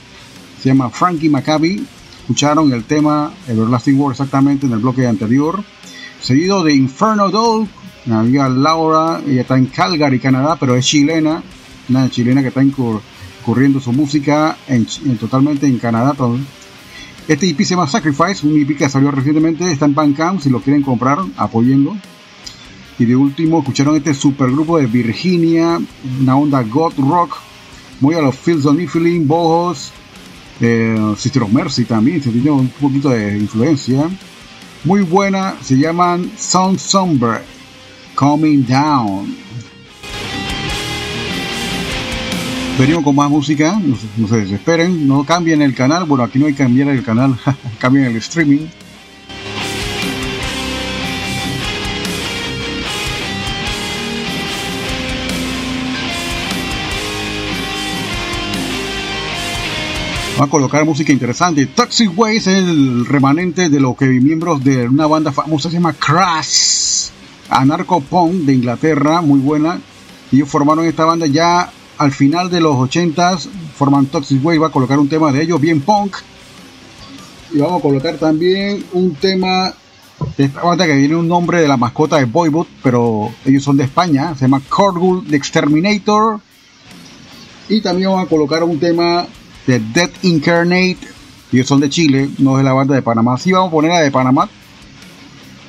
se 0.63 0.69
llama 0.69 0.89
Frankie 0.89 1.27
Maccabi. 1.27 1.85
Escucharon 2.21 2.71
el 2.71 2.85
tema 2.85 3.33
Everlasting 3.49 3.99
World 3.99 4.13
exactamente 4.13 4.65
en 4.65 4.71
el 4.71 4.79
bloque 4.79 5.05
anterior. 5.05 5.61
Seguido 6.21 6.63
de 6.63 6.73
Inferno 6.73 7.29
Doll 7.29 7.67
mi 8.08 8.14
amiga 8.14 8.47
Laura, 8.47 9.22
ella 9.28 9.41
está 9.41 9.58
en 9.58 9.66
Calgary, 9.66 10.20
Canadá, 10.20 10.55
pero 10.58 10.76
es 10.78 10.86
chilena, 10.86 11.43
una 11.89 12.10
chilena 12.10 12.41
que 12.41 12.47
está 12.47 12.64
incurriendo 12.64 13.82
su 13.82 13.91
música 13.91 14.58
en, 14.68 14.86
totalmente 15.18 15.68
en 15.68 15.78
Canadá. 15.78 16.14
Todo. 16.14 16.38
Este 17.28 17.49
EP 17.49 17.58
se 17.58 17.76
llama 17.76 17.86
Sacrifice, 17.86 18.47
un 18.47 18.62
EP 18.62 18.78
que 18.78 18.88
salió 18.88 19.12
recientemente, 19.12 19.70
está 19.70 19.86
en 19.86 19.93
Bandcamp, 19.93 20.39
si 20.41 20.49
lo 20.49 20.62
quieren 20.62 20.82
comprar, 20.82 21.20
apoyando. 21.36 21.97
Y 22.97 23.03
de 23.03 23.16
último, 23.16 23.60
escucharon 23.60 23.97
este 23.97 24.14
supergrupo 24.14 24.78
de 24.78 24.88
Virginia, 24.88 25.78
una 26.22 26.38
onda 26.38 26.64
God 26.64 26.93
Rock, 26.97 27.38
muy 27.99 28.16
a 28.16 28.22
los 28.22 28.36
Fields 28.36 28.66
of 28.66 28.78
Niflin, 28.78 29.28
Bojos, 29.28 29.91
eh, 30.62 31.14
Sister 31.18 31.43
of 31.43 31.51
Mercy 31.51 31.84
también, 31.84 32.24
se 32.24 32.32
tiene 32.32 32.51
un 32.51 32.70
poquito 32.70 33.10
de 33.10 33.38
influencia. 33.38 34.10
Muy 34.86 35.01
buena, 35.01 35.55
se 35.62 35.78
llaman 35.78 36.32
Sound 36.38 36.80
Somber 36.80 37.57
Coming 38.18 38.65
Down. 38.65 39.38
Venimos 42.80 43.03
con 43.03 43.15
más 43.15 43.30
música, 43.30 43.80
no, 43.80 44.28
se 44.28 44.38
desesperen, 44.38 45.07
no 45.07 45.24
cambien 45.24 45.61
el 45.61 45.76
canal, 45.76 46.05
bueno 46.05 46.24
aquí 46.24 46.39
no 46.39 46.47
hay 46.47 46.53
que 46.53 46.63
cambiar 46.63 46.88
el 46.89 47.03
canal, 47.03 47.38
cambien 47.80 48.05
el 48.05 48.15
streaming. 48.15 48.65
Vamos 60.34 60.47
a 60.47 60.49
colocar 60.49 60.86
música 60.86 61.13
interesante. 61.13 61.68
Toxic 61.68 62.18
Waste 62.18 62.38
es 62.38 62.47
el 62.47 63.05
remanente 63.05 63.70
de 63.70 63.80
los 63.80 63.95
que 63.95 64.07
miembros 64.07 64.63
de 64.63 64.88
una 64.88 65.05
banda 65.05 65.32
famosa 65.32 65.70
se 65.70 65.76
llama 65.76 65.93
Crash 65.93 66.86
Anarco 67.49 68.01
Punk 68.01 68.33
de 68.43 68.53
Inglaterra, 68.53 69.21
muy 69.21 69.39
buena. 69.39 69.79
Ellos 70.31 70.49
formaron 70.49 70.85
esta 70.85 71.05
banda 71.05 71.25
ya 71.27 71.71
al 71.97 72.11
final 72.11 72.49
de 72.49 72.61
los 72.61 72.75
80s, 72.75 73.47
forman 73.75 74.05
Toxic 74.07 74.43
Wave, 74.43 74.59
va 74.59 74.67
a 74.67 74.71
colocar 74.71 74.99
un 74.99 75.09
tema 75.09 75.31
de 75.31 75.41
ellos 75.41 75.59
bien 75.59 75.81
punk. 75.81 76.17
y 77.53 77.59
vamos 77.59 77.79
a 77.79 77.81
colocar 77.81 78.15
también 78.17 78.83
un 78.91 79.15
tema 79.15 79.73
de 80.37 80.45
esta 80.45 80.61
banda 80.63 80.85
que 80.85 80.95
tiene 80.95 81.15
un 81.15 81.27
nombre 81.27 81.61
de 81.61 81.67
la 81.67 81.77
mascota 81.77 82.17
de 82.17 82.25
Boybot, 82.25 82.67
pero 82.83 83.31
ellos 83.45 83.63
son 83.63 83.77
de 83.77 83.85
España, 83.85 84.35
se 84.35 84.41
llama 84.41 84.61
Cordwood 84.67 85.27
the 85.29 85.35
Exterminator. 85.35 86.39
Y 87.69 87.81
también 87.81 88.09
vamos 88.09 88.25
a 88.25 88.29
colocar 88.29 88.63
un 88.63 88.79
tema 88.79 89.25
de 89.65 89.79
Dead 89.79 90.09
Incarnate, 90.23 90.97
ellos 91.51 91.67
son 91.67 91.79
de 91.79 91.89
Chile, 91.89 92.29
no 92.37 92.57
de 92.57 92.63
la 92.63 92.73
banda 92.73 92.95
de 92.95 93.01
Panamá. 93.01 93.37
Sí, 93.37 93.51
vamos 93.51 93.69
a 93.69 93.71
poner 93.71 93.91
la 93.91 94.01
de 94.01 94.11
Panamá. 94.11 94.49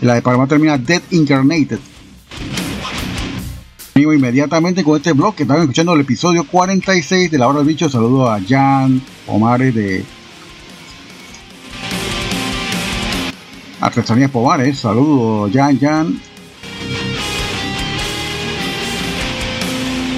La 0.01 0.15
de 0.15 0.23
Panamá 0.23 0.47
termina 0.47 0.79
Dead 0.79 1.03
Incarnated. 1.11 1.81
Amigo, 3.97 4.13
inmediatamente 4.13 4.85
con 4.85 4.97
este 4.97 5.13
blog 5.13 5.35
que 5.35 5.43
están 5.43 5.61
escuchando 5.61 5.93
el 5.93 6.03
episodio 6.03 6.45
46 6.45 7.33
de 7.33 7.39
la 7.39 7.49
hora 7.49 7.59
del 7.59 7.67
bicho. 7.67 7.89
Saludo 7.89 8.31
a 8.31 8.39
Jan 8.41 9.03
Pomares 9.27 9.75
de 9.75 10.05
Artesanías 13.81 14.31
Pomares. 14.31 14.79
Saludo 14.79 15.51
Jan 15.53 15.81
Jan. 15.81 16.21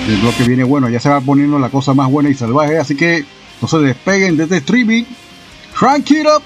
El 0.09 0.16
blog 0.16 0.35
que 0.35 0.45
viene 0.45 0.64
bueno, 0.64 0.91
ya 0.91 1.01
se 1.01 1.09
va 1.09 1.22
poniendo 1.22 1.59
la 1.59 1.70
cosa 1.70 1.95
más 1.95 2.11
buena 2.11 2.28
y 2.28 2.35
salvaje. 2.35 2.76
Así 2.76 2.97
que 2.97 3.24
no 3.62 3.68
se 3.68 3.78
despeguen 3.78 4.37
de 4.37 4.43
este 4.43 4.59
streaming. 4.59 5.05
Crank 5.74 6.11
it 6.11 6.26
up. 6.26 6.43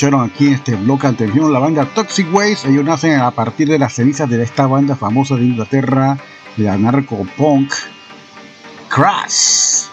Escucharon 0.00 0.30
aquí 0.30 0.46
en 0.46 0.54
este 0.54 0.76
bloque 0.76 1.06
anterior 1.06 1.50
la 1.50 1.58
banda 1.58 1.84
Toxic 1.84 2.26
Waste. 2.32 2.70
Ellos 2.70 2.86
nacen 2.86 3.20
a 3.20 3.30
partir 3.32 3.68
de 3.68 3.78
las 3.78 3.92
cenizas 3.92 4.30
de 4.30 4.42
esta 4.42 4.66
banda 4.66 4.96
famosa 4.96 5.36
de 5.36 5.44
Inglaterra, 5.44 6.16
de 6.56 6.70
anarco-punk, 6.70 7.70
Crash. 8.88 9.88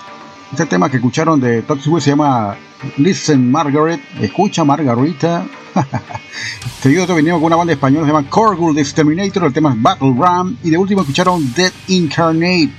Este 0.49 0.65
tema 0.65 0.89
que 0.89 0.95
escucharon 0.95 1.41
de 1.41 1.61
Toxic 1.61 1.91
Waste 1.91 2.05
se 2.05 2.11
llama 2.11 2.55
Listen 2.95 3.51
Margaret, 3.51 3.99
escucha 4.21 4.63
Margarita. 4.63 5.45
Seguido 6.81 7.05
venimos 7.13 7.39
con 7.39 7.47
una 7.47 7.57
banda 7.57 7.73
española 7.73 8.05
se 8.05 8.13
llama 8.13 8.29
Corgul 8.29 8.79
Exterminator, 8.79 9.43
el 9.43 9.51
tema 9.51 9.73
es 9.73 9.81
Battle 9.81 10.15
Ram. 10.17 10.55
Y 10.63 10.69
de 10.69 10.77
último 10.77 11.01
escucharon 11.01 11.53
Dead 11.53 11.73
Incarnate, 11.89 12.71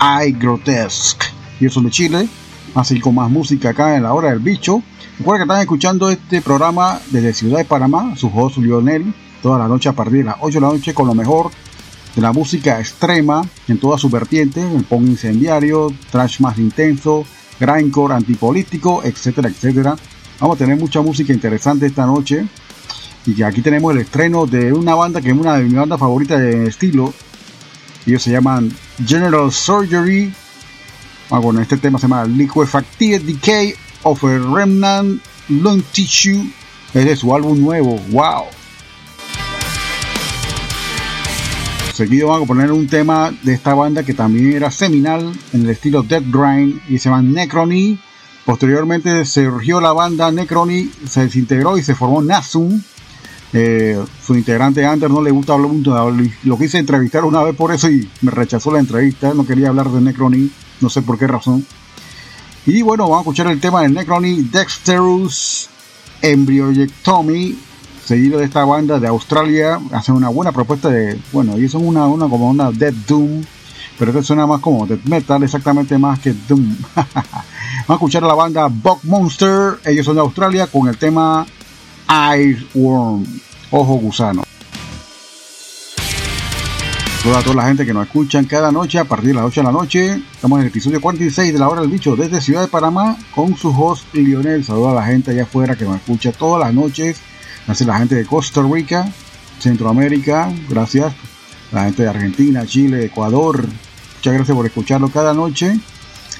I 0.00 0.30
Grotesque. 0.38 1.26
Ellos 1.58 1.74
son 1.74 1.86
de 1.86 1.90
Chile, 1.90 2.28
así 2.74 3.00
con 3.00 3.14
más 3.14 3.30
música 3.30 3.70
acá 3.70 3.96
en 3.96 4.02
la 4.02 4.12
hora 4.12 4.30
del 4.30 4.40
bicho. 4.40 4.82
Recuerden 5.18 5.46
que 5.46 5.52
están 5.52 5.60
escuchando 5.62 6.10
este 6.10 6.40
programa 6.42 7.00
desde 7.10 7.34
Ciudad 7.34 7.58
de 7.58 7.64
Panamá, 7.64 8.16
su 8.16 8.30
host 8.34 8.58
Lionel, 8.58 9.12
toda 9.42 9.58
la 9.58 9.68
noche 9.68 9.88
a 9.88 9.92
partir 9.92 10.18
de 10.18 10.24
las 10.24 10.36
8 10.40 10.54
de 10.54 10.60
la 10.60 10.72
noche 10.72 10.94
con 10.94 11.06
lo 11.06 11.14
mejor 11.14 11.50
de 12.14 12.22
la 12.22 12.32
música 12.32 12.80
extrema 12.80 13.42
en 13.68 13.78
todas 13.78 14.00
sus 14.00 14.10
vertientes, 14.10 14.64
el 14.64 14.84
punk 14.84 15.08
incendiario, 15.08 15.92
trash 16.10 16.40
más 16.40 16.58
intenso, 16.58 17.24
grindcore 17.58 18.14
antipolítico, 18.14 19.02
etcétera, 19.04 19.48
etcétera. 19.48 19.96
Vamos 20.40 20.56
a 20.56 20.58
tener 20.58 20.76
mucha 20.76 21.02
música 21.02 21.32
interesante 21.32 21.86
esta 21.86 22.06
noche. 22.06 22.46
Y 23.26 23.42
aquí 23.42 23.60
tenemos 23.60 23.92
el 23.92 24.00
estreno 24.00 24.46
de 24.46 24.72
una 24.72 24.94
banda 24.94 25.20
que 25.20 25.30
es 25.30 25.36
una 25.36 25.56
de 25.56 25.64
mis 25.64 25.74
bandas 25.74 26.00
favoritas 26.00 26.40
de 26.40 26.66
estilo. 26.66 27.12
Ellos 28.06 28.22
se 28.22 28.30
llaman 28.30 28.74
General 29.06 29.52
Surgery. 29.52 30.32
Ah, 31.32 31.38
bueno, 31.38 31.60
este 31.60 31.76
tema 31.76 31.96
se 31.96 32.08
llama 32.08 32.24
Liquefactive 32.24 33.20
Decay 33.20 33.74
of 34.02 34.24
a 34.24 34.36
Remnant 34.52 35.22
Lung 35.48 35.80
Tissue. 35.92 36.50
Es 36.92 37.04
de 37.04 37.14
su 37.14 37.32
álbum 37.32 37.60
nuevo. 37.60 38.00
¡Wow! 38.10 38.46
Seguido 41.94 42.28
vamos 42.28 42.44
a 42.44 42.46
poner 42.48 42.72
un 42.72 42.88
tema 42.88 43.32
de 43.44 43.54
esta 43.54 43.74
banda 43.74 44.02
que 44.02 44.12
también 44.12 44.54
era 44.54 44.72
seminal 44.72 45.32
en 45.52 45.62
el 45.62 45.70
estilo 45.70 46.02
Death 46.02 46.24
Grind 46.32 46.80
y 46.88 46.98
se 46.98 47.08
llama 47.08 47.22
Necrony. 47.22 47.96
Posteriormente 48.44 49.24
surgió 49.24 49.80
la 49.80 49.92
banda 49.92 50.32
Necrony, 50.32 50.90
se 51.06 51.26
desintegró 51.26 51.78
y 51.78 51.84
se 51.84 51.94
formó 51.94 52.22
Nasum. 52.22 52.82
Eh, 53.52 54.02
su 54.26 54.34
integrante 54.34 54.84
Anders 54.84 55.12
no 55.12 55.22
le 55.22 55.30
gusta 55.30 55.52
hablar 55.52 55.70
mucho, 55.70 56.10
lo 56.42 56.58
quise 56.58 56.78
entrevistar 56.78 57.24
una 57.24 57.42
vez 57.44 57.54
por 57.54 57.72
eso 57.72 57.88
y 57.88 58.08
me 58.22 58.32
rechazó 58.32 58.72
la 58.72 58.80
entrevista, 58.80 59.32
no 59.34 59.44
quería 59.44 59.68
hablar 59.68 59.90
de 59.90 60.00
Necrony, 60.00 60.50
no 60.80 60.90
sé 60.90 61.02
por 61.02 61.18
qué 61.18 61.26
razón. 61.26 61.64
Y 62.66 62.82
bueno, 62.82 63.04
vamos 63.04 63.18
a 63.18 63.20
escuchar 63.20 63.46
el 63.48 63.60
tema 63.60 63.82
de 63.82 63.88
Necrony 63.88 64.42
Dexterus 64.50 65.68
Embryojectomy, 66.22 67.58
seguido 68.04 68.38
de 68.38 68.44
esta 68.44 68.64
banda 68.64 68.98
de 68.98 69.08
Australia. 69.08 69.80
Hacen 69.92 70.14
una 70.14 70.28
buena 70.28 70.52
propuesta 70.52 70.90
de, 70.90 71.18
bueno, 71.32 71.54
ellos 71.56 71.72
son 71.72 71.86
una, 71.86 72.06
una 72.06 72.28
como 72.28 72.50
una 72.50 72.70
Dead 72.70 72.92
Doom, 73.08 73.42
pero 73.98 74.10
esto 74.10 74.22
suena 74.22 74.46
más 74.46 74.60
como 74.60 74.86
Death 74.86 75.04
Metal, 75.04 75.42
exactamente 75.42 75.96
más 75.96 76.18
que 76.18 76.34
Doom. 76.48 76.76
vamos 76.94 77.88
a 77.88 77.94
escuchar 77.94 78.24
a 78.24 78.28
la 78.28 78.34
banda 78.34 78.68
Bug 78.68 79.00
Monster, 79.04 79.80
ellos 79.84 80.04
son 80.04 80.16
de 80.16 80.20
Australia, 80.20 80.66
con 80.66 80.88
el 80.88 80.98
tema 80.98 81.46
Worm, 82.74 83.24
Ojo 83.70 83.94
Gusano. 83.94 84.49
Saludos 87.20 87.38
a 87.38 87.44
toda 87.44 87.56
la 87.56 87.68
gente 87.68 87.84
que 87.84 87.92
nos 87.92 88.06
escuchan 88.06 88.46
cada 88.46 88.72
noche 88.72 88.98
a 88.98 89.04
partir 89.04 89.28
de 89.28 89.34
las 89.34 89.44
8 89.44 89.60
de 89.60 89.64
la 89.66 89.72
noche. 89.72 90.22
Estamos 90.32 90.56
en 90.56 90.62
el 90.62 90.68
episodio 90.68 91.02
46 91.02 91.52
de 91.52 91.58
la 91.58 91.68
hora 91.68 91.82
del 91.82 91.90
bicho 91.90 92.16
desde 92.16 92.40
Ciudad 92.40 92.62
de 92.62 92.68
Panamá 92.68 93.14
con 93.34 93.54
su 93.58 93.68
host 93.68 94.06
Lionel. 94.14 94.64
Saludos 94.64 94.92
a 94.92 94.94
la 94.94 95.04
gente 95.04 95.32
allá 95.32 95.42
afuera 95.42 95.76
que 95.76 95.84
nos 95.84 95.96
escucha 95.96 96.32
todas 96.32 96.64
las 96.64 96.72
noches. 96.72 97.20
Gracias 97.66 97.86
a 97.86 97.92
la 97.92 97.98
gente 97.98 98.14
de 98.14 98.24
Costa 98.24 98.62
Rica, 98.62 99.12
Centroamérica. 99.58 100.50
Gracias. 100.66 101.12
La 101.72 101.84
gente 101.84 102.04
de 102.04 102.08
Argentina, 102.08 102.64
Chile, 102.64 103.04
Ecuador. 103.04 103.66
Muchas 103.66 104.34
gracias 104.34 104.56
por 104.56 104.64
escucharlo 104.64 105.10
cada 105.10 105.34
noche. 105.34 105.78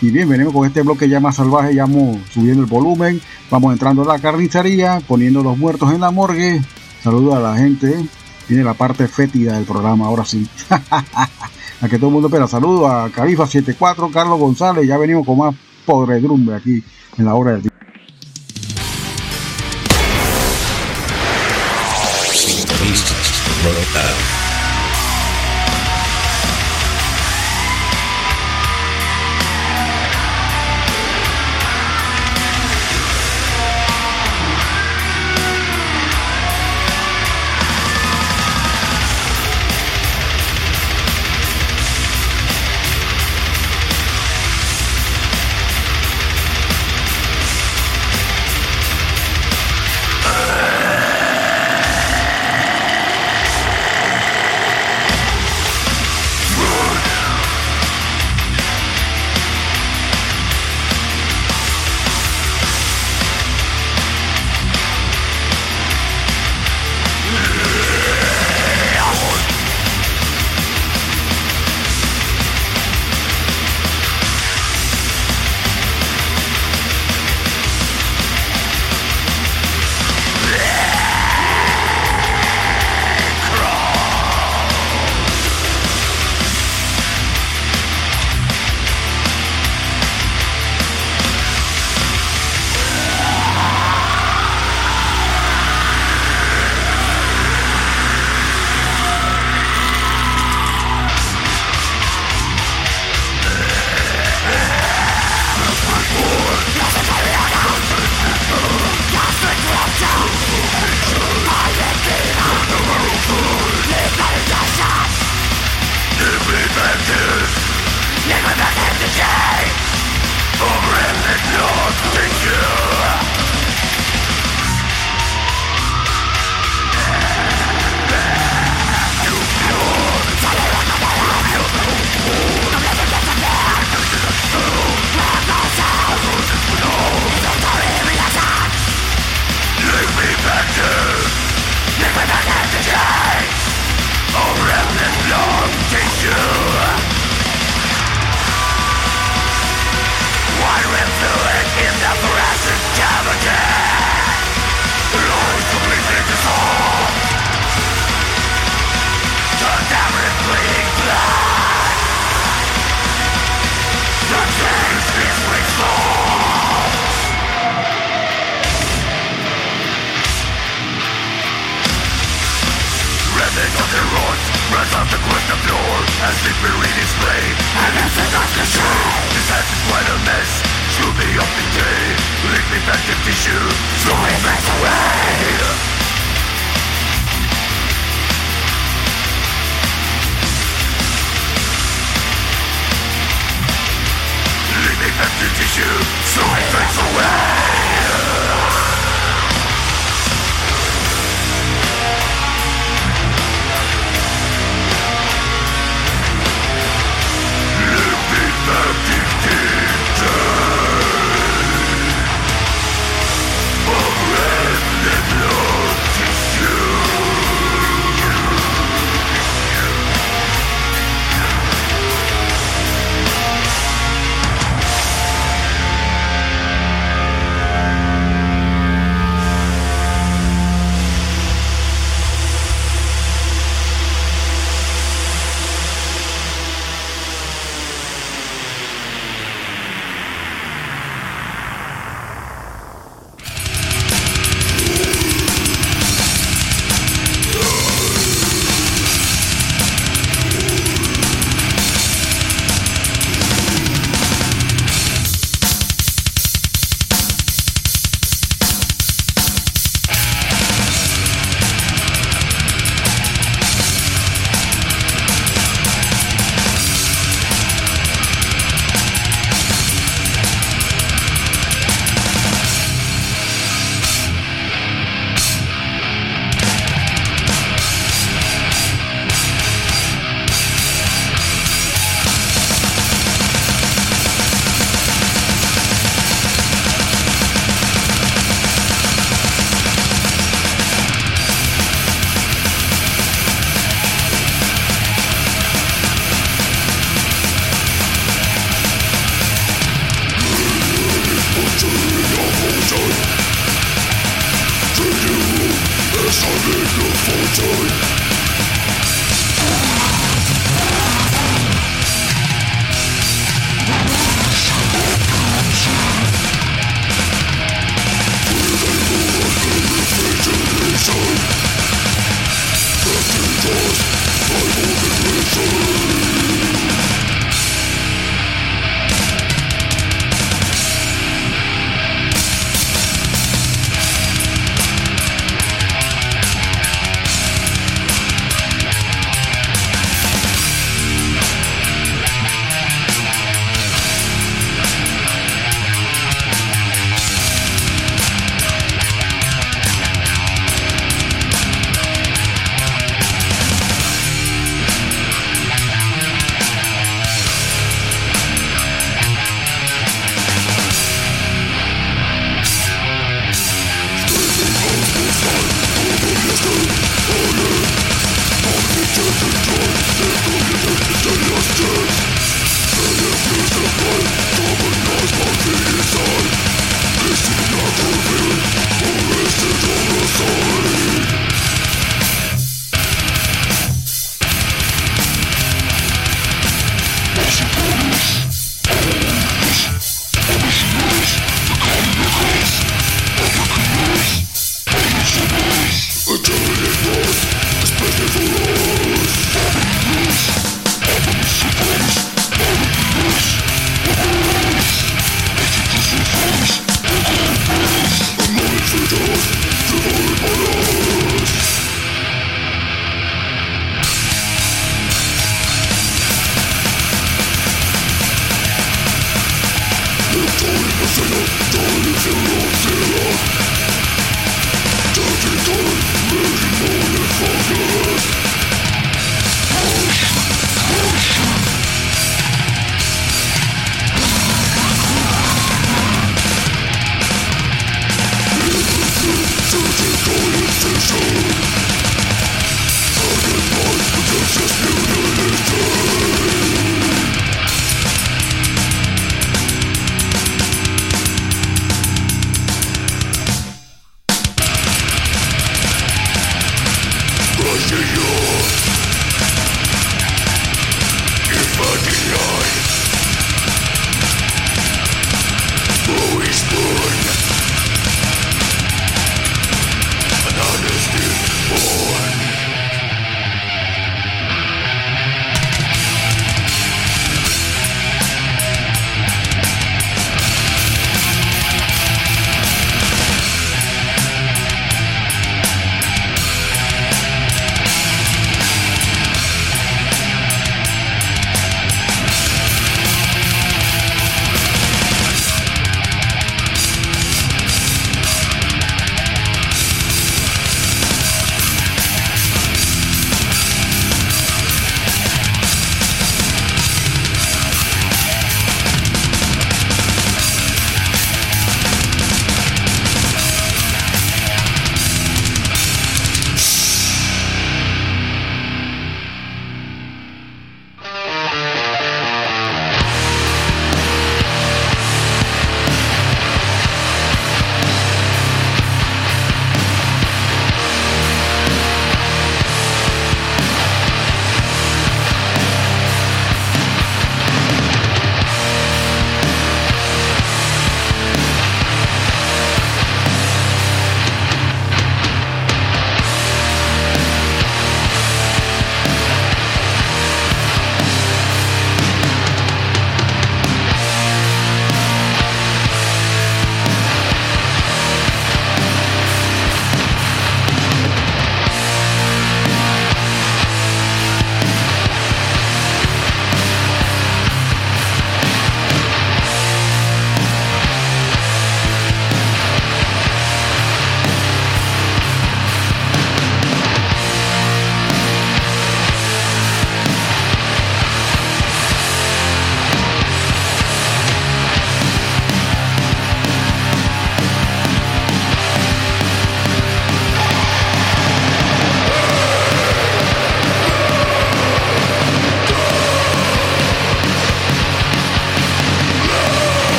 Y 0.00 0.10
bien, 0.10 0.26
venimos 0.26 0.54
con 0.54 0.66
este 0.66 0.80
bloque 0.80 1.06
ya 1.06 1.20
más 1.20 1.36
salvaje, 1.36 1.74
ya 1.74 1.82
vamos 1.82 2.16
subiendo 2.32 2.62
el 2.62 2.66
volumen. 2.66 3.20
Vamos 3.50 3.74
entrando 3.74 4.10
a 4.10 4.16
la 4.16 4.18
carnicería, 4.18 5.02
poniendo 5.06 5.42
los 5.42 5.58
muertos 5.58 5.92
en 5.92 6.00
la 6.00 6.10
morgue. 6.10 6.62
Saludos 7.02 7.34
a 7.34 7.40
la 7.40 7.58
gente 7.58 8.08
Viene 8.52 8.66
la 8.66 8.74
parte 8.74 9.08
fétida 9.08 9.54
del 9.54 9.64
programa, 9.64 10.04
ahora 10.04 10.26
sí. 10.26 10.46
a 10.68 11.88
que 11.88 11.96
todo 11.96 12.08
el 12.08 12.12
mundo 12.12 12.28
espera. 12.28 12.46
Saludos 12.46 12.84
a 12.84 13.08
Califa74, 13.08 14.12
Carlos 14.12 14.38
González. 14.38 14.86
Ya 14.86 14.98
venimos 14.98 15.24
con 15.24 15.38
más 15.38 15.54
podredumbre 15.86 16.56
aquí 16.56 16.84
en 17.16 17.24
la 17.24 17.34
hora 17.34 17.52
del 17.52 17.62
día. 17.62 17.71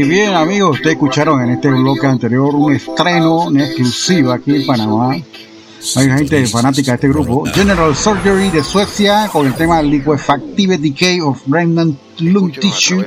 Y 0.00 0.04
bien 0.04 0.32
amigos, 0.32 0.76
ustedes 0.76 0.94
escucharon 0.94 1.42
en 1.42 1.50
este 1.50 1.68
bloque 1.68 2.06
anterior 2.06 2.54
un 2.54 2.72
estreno, 2.72 3.48
una 3.48 3.66
exclusiva 3.66 4.36
aquí 4.36 4.56
en 4.56 4.66
Panamá. 4.66 5.10
Hay 5.10 6.08
gente 6.08 6.46
fanática 6.46 6.92
de 6.92 6.94
este 6.94 7.08
grupo. 7.08 7.44
General 7.52 7.94
Surgery 7.94 8.48
de 8.48 8.64
Suecia 8.64 9.28
con 9.30 9.46
el 9.46 9.52
tema 9.52 9.82
Liquefactive 9.82 10.78
Decay 10.78 11.20
of 11.20 11.42
Remnant 11.46 11.98
Lung 12.20 12.50
Tissue. 12.50 13.04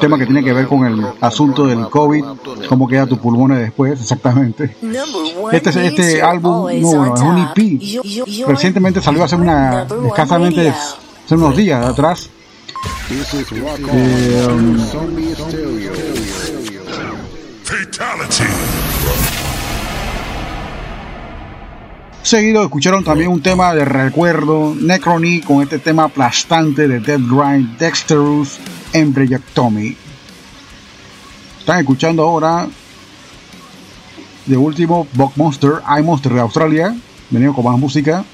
Tema 0.00 0.18
que 0.18 0.26
tiene 0.26 0.42
que 0.42 0.52
ver 0.52 0.66
con 0.66 0.84
el 0.84 1.06
asunto 1.20 1.68
del 1.68 1.88
COVID, 1.88 2.24
cómo 2.68 2.88
queda 2.88 3.06
tu 3.06 3.16
pulmones 3.16 3.60
después, 3.60 4.00
exactamente. 4.00 4.74
Este, 5.52 5.86
este 5.86 6.20
álbum, 6.20 6.68
no, 6.80 6.88
bueno, 6.96 7.14
es 7.14 7.20
un 7.20 7.38
EP. 7.38 8.48
Recientemente 8.48 9.00
salió 9.00 9.22
hace 9.22 9.36
una, 9.36 9.86
escasamente, 10.04 10.68
hace 11.24 11.34
unos 11.36 11.56
días 11.56 11.86
atrás. 11.86 12.28
Um, 13.10 14.78
Seguido 22.22 22.62
escucharon 22.62 23.04
también 23.04 23.30
un 23.30 23.42
tema 23.42 23.74
de 23.74 23.84
recuerdo, 23.84 24.74
Necrony, 24.74 25.42
con 25.46 25.62
este 25.62 25.78
tema 25.78 26.04
aplastante 26.04 26.88
de 26.88 27.00
Dead 27.00 27.20
Grind, 27.20 27.76
Dexterous, 27.76 28.58
Embryectomy. 28.94 29.94
Están 31.58 31.80
escuchando 31.80 32.22
ahora 32.22 32.66
de 34.46 34.56
último 34.56 35.06
Bug 35.12 35.32
Monster, 35.36 35.72
iMonster 35.98 36.32
de 36.32 36.40
Australia. 36.40 36.96
Venimos 37.28 37.54
con 37.54 37.66
más 37.66 37.78
música. 37.78 38.24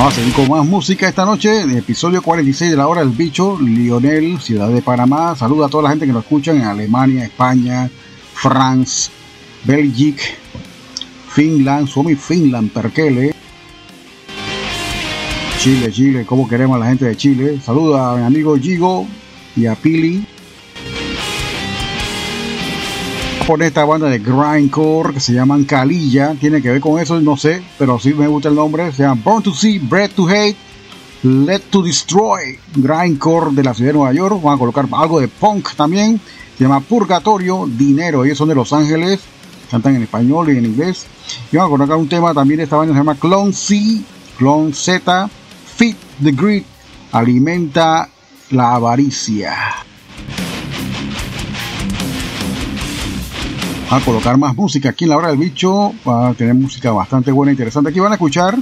Vamos 0.00 0.14
a 0.14 0.16
seguir 0.16 0.32
con 0.32 0.48
más 0.48 0.64
música 0.64 1.10
esta 1.10 1.26
noche, 1.26 1.60
episodio 1.76 2.22
46 2.22 2.70
de 2.70 2.76
la 2.78 2.88
hora 2.88 3.02
del 3.02 3.10
bicho, 3.10 3.58
Lionel, 3.60 4.40
ciudad 4.40 4.70
de 4.70 4.80
Panamá. 4.80 5.36
Saluda 5.36 5.66
a 5.66 5.68
toda 5.68 5.82
la 5.82 5.90
gente 5.90 6.06
que 6.06 6.12
nos 6.12 6.22
escucha 6.22 6.52
en 6.52 6.62
Alemania, 6.62 7.26
España, 7.26 7.90
France, 8.32 9.10
Bélgica, 9.62 10.22
Finland, 11.28 11.86
Suomi, 11.86 12.14
Finland, 12.14 12.70
Perkele. 12.70 13.34
Chile, 15.58 15.92
Chile, 15.92 16.24
como 16.24 16.48
queremos 16.48 16.80
la 16.80 16.86
gente 16.86 17.04
de 17.04 17.16
Chile. 17.18 17.60
Saluda 17.62 18.12
a 18.12 18.16
mi 18.16 18.22
amigo 18.22 18.56
Gigo 18.56 19.06
y 19.54 19.66
a 19.66 19.74
Pili. 19.74 20.24
Por 23.50 23.64
esta 23.64 23.84
banda 23.84 24.08
de 24.08 24.20
grindcore 24.20 25.12
que 25.12 25.18
se 25.18 25.32
llaman 25.32 25.64
Calilla, 25.64 26.36
tiene 26.38 26.62
que 26.62 26.70
ver 26.70 26.80
con 26.80 27.00
eso, 27.00 27.20
no 27.20 27.36
sé, 27.36 27.60
pero 27.80 27.98
sí 27.98 28.14
me 28.14 28.28
gusta 28.28 28.48
el 28.48 28.54
nombre. 28.54 28.92
Se 28.92 29.02
llama 29.02 29.20
Born 29.24 29.42
to 29.42 29.52
See, 29.52 29.80
Bred 29.80 30.12
to 30.12 30.28
Hate, 30.28 30.54
Let 31.24 31.62
to 31.68 31.82
Destroy, 31.82 32.56
grindcore 32.76 33.50
de 33.50 33.64
la 33.64 33.74
ciudad 33.74 33.88
de 33.88 33.98
Nueva 33.98 34.12
York. 34.12 34.40
Van 34.40 34.54
a 34.54 34.58
colocar 34.58 34.86
algo 34.92 35.18
de 35.18 35.26
punk 35.26 35.74
también. 35.74 36.20
Se 36.56 36.62
llama 36.62 36.78
Purgatorio, 36.78 37.66
Dinero. 37.66 38.24
Ellos 38.24 38.38
son 38.38 38.50
de 38.50 38.54
Los 38.54 38.72
Ángeles, 38.72 39.18
cantan 39.68 39.96
en 39.96 40.04
español 40.04 40.54
y 40.54 40.56
en 40.56 40.66
inglés. 40.66 41.06
Y 41.50 41.56
van 41.56 41.66
a 41.66 41.70
colocar 41.70 41.96
un 41.96 42.08
tema 42.08 42.32
también 42.32 42.58
de 42.58 42.64
esta 42.64 42.76
banda 42.76 42.94
se 42.94 43.00
llama 43.00 43.16
Clone 43.16 43.52
C, 43.52 44.00
Clone 44.38 44.72
Z, 44.72 45.28
Fit 45.74 45.96
the 46.22 46.30
Grid, 46.30 46.62
alimenta 47.10 48.08
la 48.52 48.76
avaricia. 48.76 49.56
A 53.90 54.00
colocar 54.00 54.38
más 54.38 54.54
música 54.54 54.90
aquí 54.90 55.04
en 55.04 55.10
la 55.10 55.16
hora 55.16 55.28
del 55.28 55.38
bicho. 55.38 55.92
Va 56.06 56.28
a 56.28 56.34
tener 56.34 56.54
música 56.54 56.92
bastante 56.92 57.32
buena 57.32 57.50
e 57.50 57.54
interesante. 57.54 57.90
Aquí 57.90 57.98
van 57.98 58.12
a 58.12 58.14
escuchar 58.14 58.56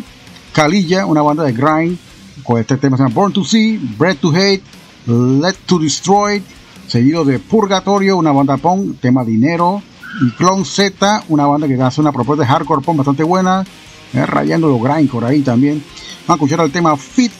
Calilla, 0.53 1.05
una 1.05 1.21
banda 1.21 1.45
de 1.45 1.53
grind, 1.53 1.99
con 2.43 2.59
este 2.59 2.79
tema 2.79 2.97
se 2.97 3.03
llama 3.03 3.15
Born 3.15 3.33
to 3.33 3.45
See, 3.45 3.79
Bred 3.99 4.17
to 4.17 4.31
Hate, 4.31 4.63
Let 5.07 5.55
to 5.67 5.79
Destroy, 5.79 6.43
seguido 6.87 7.25
de 7.27 7.39
Purgatorio, 7.39 8.17
una 8.17 8.33
banda 8.33 8.57
punk, 8.57 9.01
tema 9.01 9.23
Dinero, 9.23 9.83
y 10.23 10.31
Clone 10.31 10.65
Z, 10.65 11.25
una 11.29 11.47
banda 11.47 11.69
que 11.69 11.81
hace 11.81 12.01
una 12.01 12.11
propuesta 12.11 12.45
de 12.45 12.49
hardcore 12.49 12.83
punk 12.83 12.97
bastante 12.97 13.23
buena, 13.23 13.65
eh, 14.15 14.25
rayando 14.25 14.69
los 14.69 14.83
grindcore 14.83 15.27
ahí 15.27 15.43
también. 15.43 15.85
Van 16.27 16.35
a 16.35 16.37
escuchar 16.37 16.61
el 16.61 16.73
tema 16.73 16.97
Fit 16.97 17.33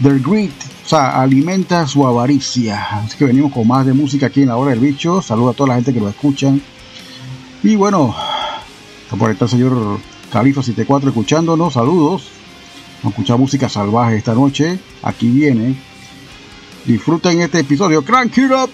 the 0.00 0.18
Greed, 0.20 0.50
o 0.84 0.88
sea, 0.88 1.20
alimenta 1.20 1.88
su 1.88 2.06
avaricia. 2.06 3.00
Así 3.00 3.18
que 3.18 3.24
venimos 3.24 3.52
con 3.52 3.66
más 3.66 3.84
de 3.84 3.94
música 3.94 4.26
aquí 4.26 4.42
en 4.42 4.48
la 4.48 4.56
hora 4.56 4.70
del 4.70 4.80
bicho. 4.80 5.20
Saludo 5.20 5.50
a 5.50 5.54
toda 5.54 5.70
la 5.70 5.74
gente 5.74 5.92
que 5.92 6.00
lo 6.00 6.08
escuchan. 6.08 6.62
Y 7.62 7.76
bueno, 7.76 8.14
por 9.18 9.30
está 9.30 9.46
el 9.46 9.50
señor 9.50 9.98
Califa 10.32 10.62
74 10.62 11.08
escuchándonos. 11.10 11.74
Saludos. 11.74 12.28
Vamos 13.02 13.04
a 13.04 13.08
escuchar 13.08 13.38
música 13.38 13.68
salvaje 13.68 14.16
esta 14.16 14.34
noche. 14.34 14.78
Aquí 15.02 15.28
viene. 15.28 15.76
Disfruten 16.84 17.40
este 17.40 17.60
episodio. 17.60 18.02
Crank 18.04 18.36
it 18.38 18.50
up. 18.52 18.70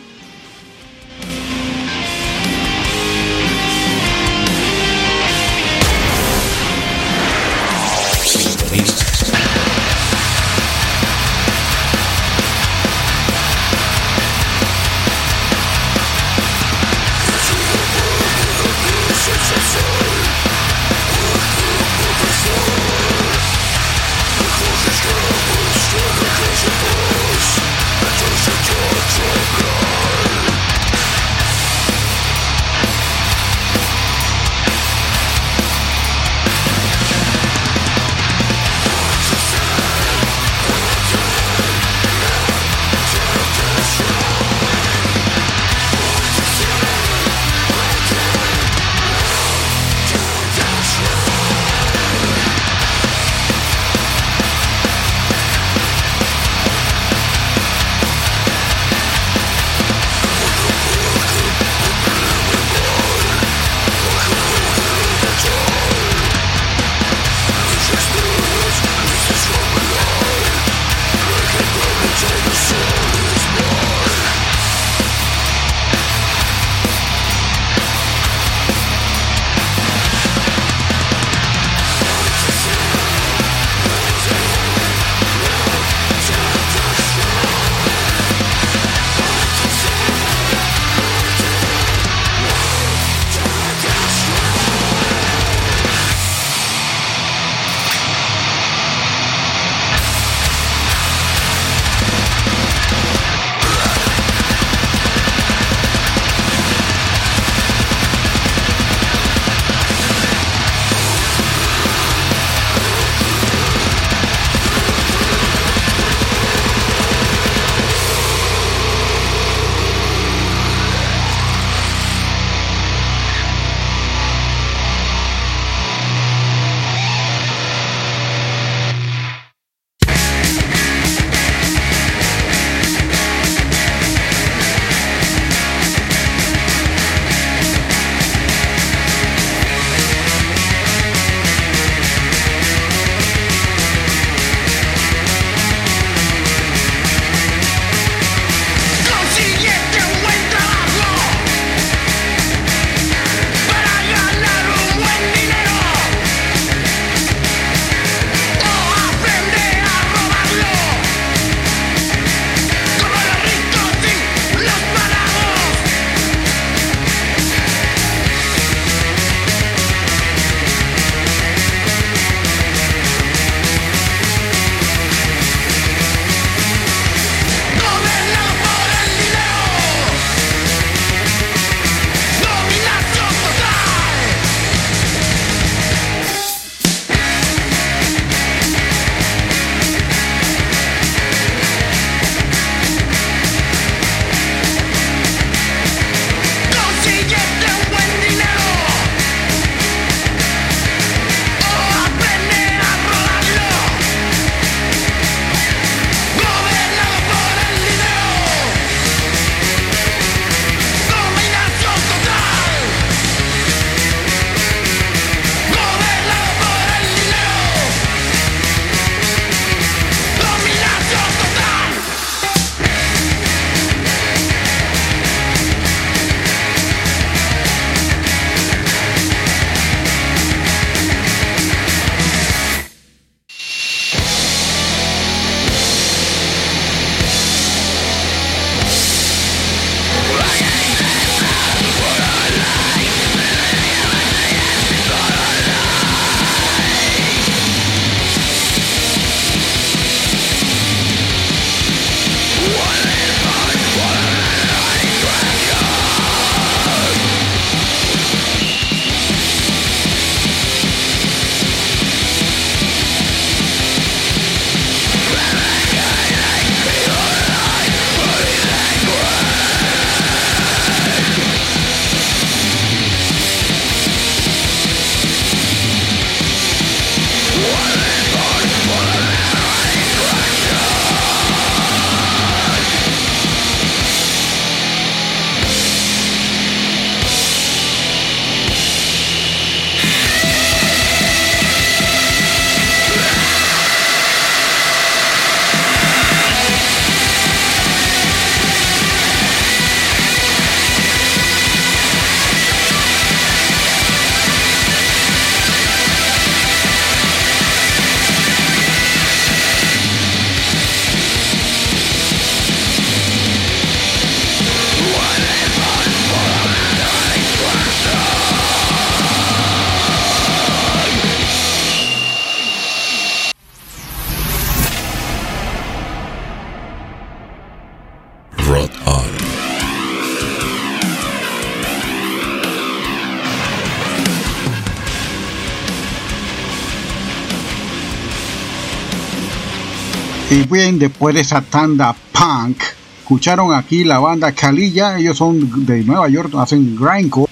Y 340.52 340.64
bien, 340.64 340.98
después 340.98 341.34
de 341.34 341.40
esa 341.40 341.62
tanda 341.62 342.14
punk, 342.30 342.76
escucharon 343.20 343.74
aquí 343.74 344.04
la 344.04 344.18
banda 344.18 344.52
Calilla, 344.52 345.16
ellos 345.18 345.38
son 345.38 345.86
de 345.86 346.04
Nueva 346.04 346.28
York, 346.28 346.52
hacen 346.58 346.94
grindcore. 346.94 347.50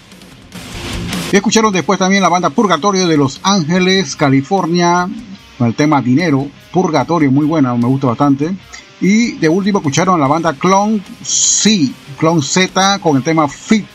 Y 1.33 1.37
escucharon 1.37 1.73
después 1.73 1.99
también 1.99 2.21
la 2.21 2.29
banda 2.29 2.51
Purgatorio 2.51 3.09
de 3.09 3.17
Los 3.17 3.41
Ángeles, 3.43 4.15
California, 4.17 5.09
con 5.57 5.67
el 5.67 5.75
tema 5.75 6.03
Dinero, 6.03 6.47
Purgatorio, 6.71 7.31
muy 7.31 7.47
buena, 7.47 7.75
me 7.75 7.87
gusta 7.87 8.09
bastante. 8.09 8.55
Y 9.01 9.33
de 9.33 9.49
último 9.49 9.79
escucharon 9.79 10.21
la 10.21 10.27
banda 10.27 10.53
Clone 10.53 11.01
C, 11.23 11.89
Clone 12.19 12.43
Z, 12.43 12.99
con 12.99 13.17
el 13.17 13.23
tema 13.23 13.49
Fit 13.49 13.87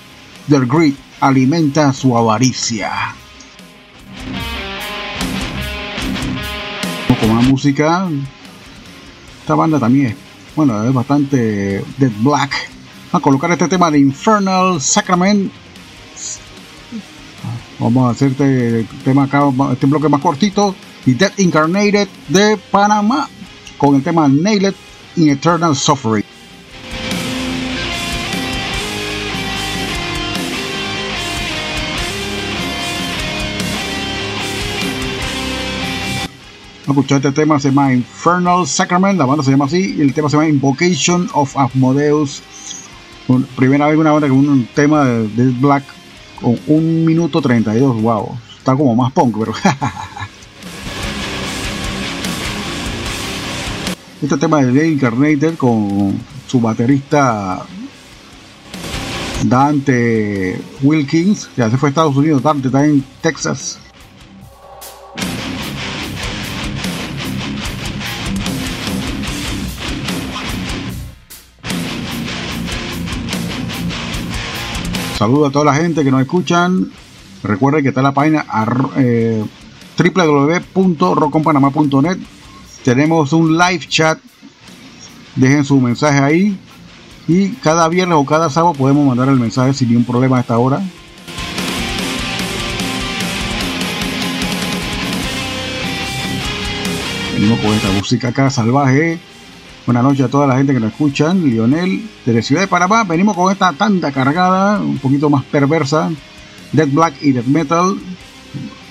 del 0.48 0.66
Grid, 0.66 0.96
alimenta 1.20 1.94
su 1.94 2.18
avaricia. 2.18 3.14
Con 7.20 7.36
más 7.36 7.46
música, 7.48 8.10
esta 9.46 9.54
banda 9.54 9.78
también 9.80 10.08
es, 10.08 10.16
bueno, 10.56 10.84
es 10.84 10.92
bastante 10.92 11.86
Dead 12.00 12.12
Black. 12.22 12.52
a 13.12 13.20
colocar 13.20 13.52
este 13.52 13.68
tema 13.68 13.92
de 13.92 14.00
Infernal 14.00 14.82
Sacrament. 14.82 15.52
Vamos 17.78 18.08
a 18.08 18.10
hacer 18.10 18.32
este 18.32 18.88
tema 19.04 19.26
acá, 19.26 19.44
este 19.72 19.86
bloque 19.86 20.10
más 20.10 20.20
cortito. 20.20 20.74
Y 21.06 21.14
Dead 21.14 21.32
Incarnated 21.38 22.08
de 22.28 22.58
Panamá 22.72 23.30
con 23.78 23.94
el 23.94 24.02
tema 24.02 24.28
Nailed 24.28 24.74
in 25.16 25.30
Eternal 25.30 25.76
Suffering. 25.76 26.25
Escuchar 36.94 37.18
este 37.18 37.32
tema, 37.32 37.60
se 37.60 37.70
llama 37.70 37.94
Infernal 37.94 38.68
Sacrament, 38.68 39.18
la 39.18 39.26
banda 39.26 39.44
se 39.44 39.52
llama 39.52 39.66
así, 39.66 39.96
y 39.98 40.02
el 40.02 40.14
tema 40.14 40.30
se 40.30 40.38
llama 40.38 40.48
Invocation 40.50 41.30
of 41.34 41.58
Asmodeus. 41.58 42.42
Primera 43.56 43.88
vez 43.88 43.98
una 43.98 44.12
banda 44.12 44.28
con 44.28 44.38
un 44.38 44.68
tema 44.68 45.06
de, 45.06 45.28
de 45.30 45.52
Black 45.60 45.84
con 46.40 46.60
1 46.68 47.06
minuto 47.06 47.42
32, 47.42 48.02
wow, 48.02 48.38
está 48.58 48.76
como 48.76 48.96
más 48.96 49.12
punk, 49.12 49.36
pero 49.40 49.54
este 54.22 54.38
tema 54.38 54.62
de 54.62 54.68
Dale 54.68 54.90
Incarnated 54.90 55.56
con 55.56 56.20
su 56.48 56.62
baterista 56.62 57.66
Dante 59.44 60.62
Wilkins, 60.84 61.50
ya 61.58 61.70
se 61.70 61.78
fue 61.78 61.90
a 61.90 61.92
Estados 61.92 62.16
Unidos, 62.16 62.44
Dante 62.44 62.68
está 62.68 62.86
en 62.86 63.04
Texas. 63.22 63.80
Saludos 75.18 75.50
a 75.50 75.52
toda 75.54 75.66
la 75.66 75.74
gente 75.74 76.04
que 76.04 76.12
nos 76.12 76.22
escuchan. 76.22 76.92
Recuerden 77.42 77.84
que 77.84 77.90
está 77.90 78.02
la 78.02 78.14
página 78.14 78.46
eh. 78.98 79.46
Tenemos 82.84 83.32
un 83.32 83.58
live 83.58 83.86
chat. 83.88 84.20
Dejen 85.38 85.64
su 85.64 85.80
mensaje 85.80 86.20
ahí. 86.20 86.60
Y 87.30 87.50
cada 87.64 87.88
viernes 87.88 88.18
o 88.18 88.26
cada 88.26 88.50
sábado 88.50 88.74
podemos 88.74 89.08
mandar 89.08 89.30
el 89.30 89.40
mensaje 89.40 89.74
sin 89.74 89.88
ningún 89.88 90.04
problema 90.04 90.38
a 90.38 90.42
esta 90.42 90.58
hora. 90.58 90.82
Venimos 97.34 97.60
con 97.60 97.72
esta 97.72 97.92
música 97.92 98.28
acá 98.28 98.50
salvaje. 98.50 99.18
Buenas 99.86 100.04
noches 100.04 100.26
a 100.26 100.30
toda 100.30 100.48
la 100.48 100.58
gente 100.58 100.74
que 100.74 100.80
nos 100.80 100.92
escuchan. 100.92 101.48
Lionel, 101.48 102.10
desde 102.26 102.42
Ciudad 102.42 102.62
de 102.62 102.68
Panamá. 102.68 103.04
Venimos 103.04 103.36
con 103.36 103.52
esta 103.52 103.72
tanda 103.74 104.12
cargada, 104.12 104.80
un 104.80 104.98
poquito 104.98 105.30
más 105.30 105.44
perversa. 105.44 106.10
Dead 106.72 106.88
Black 106.88 107.14
y 107.22 107.34
Dead 107.34 107.44
Metal. 107.44 107.96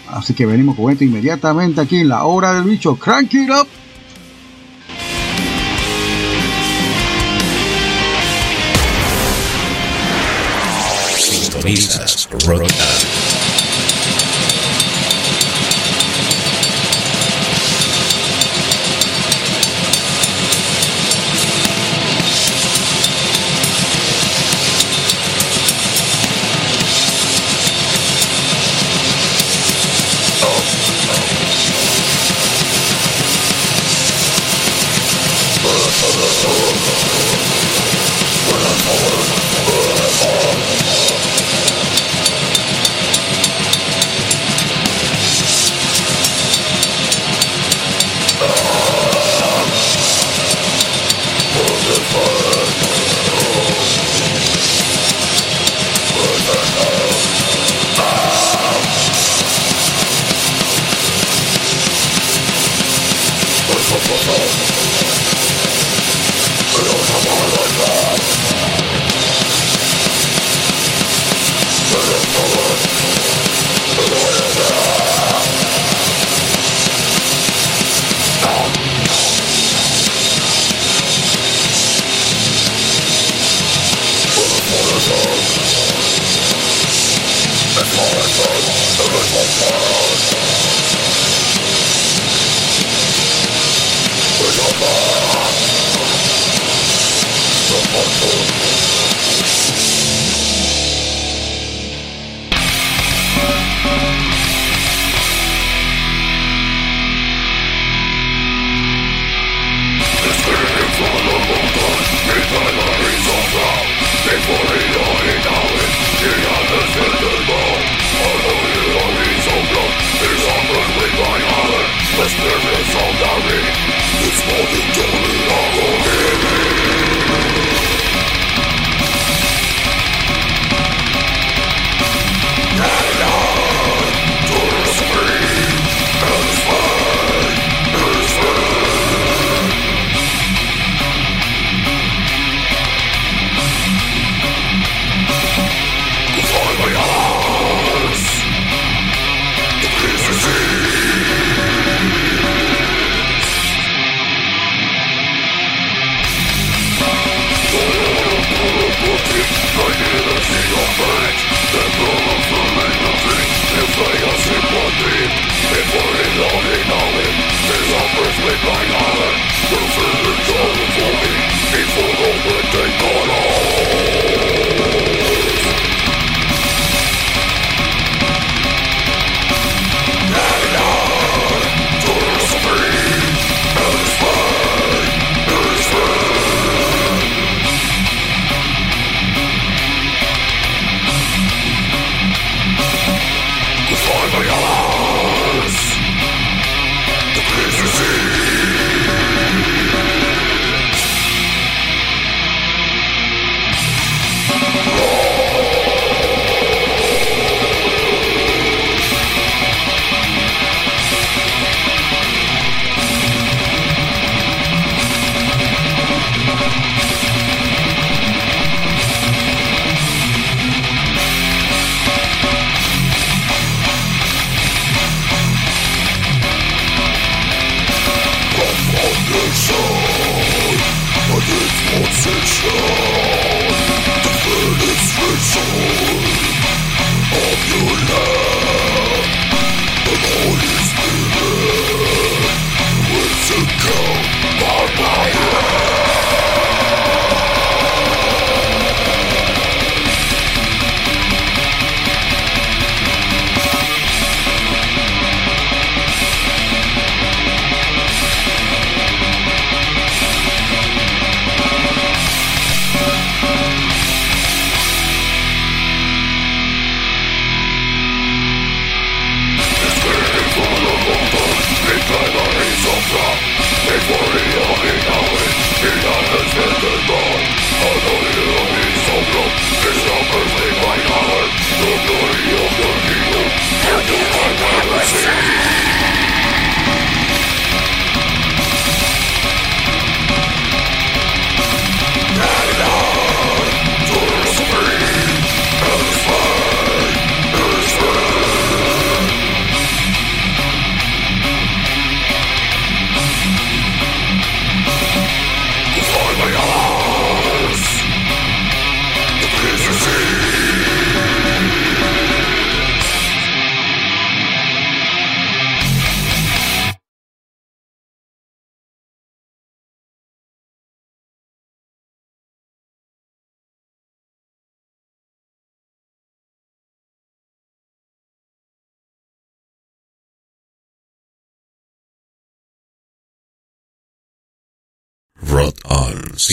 Así 0.09 0.35
que 0.35 0.47
venimos 0.47 0.77
con 0.77 0.93
esto 0.93 1.03
inmediatamente 1.03 1.81
aquí 1.81 1.97
en 1.97 2.11
la 2.11 2.23
hora 2.23 2.53
del 2.53 2.63
bicho. 2.63 2.95
Crank 2.95 3.35
it 3.35 3.51
up. 3.51 3.67
Sintonizas 11.19 12.29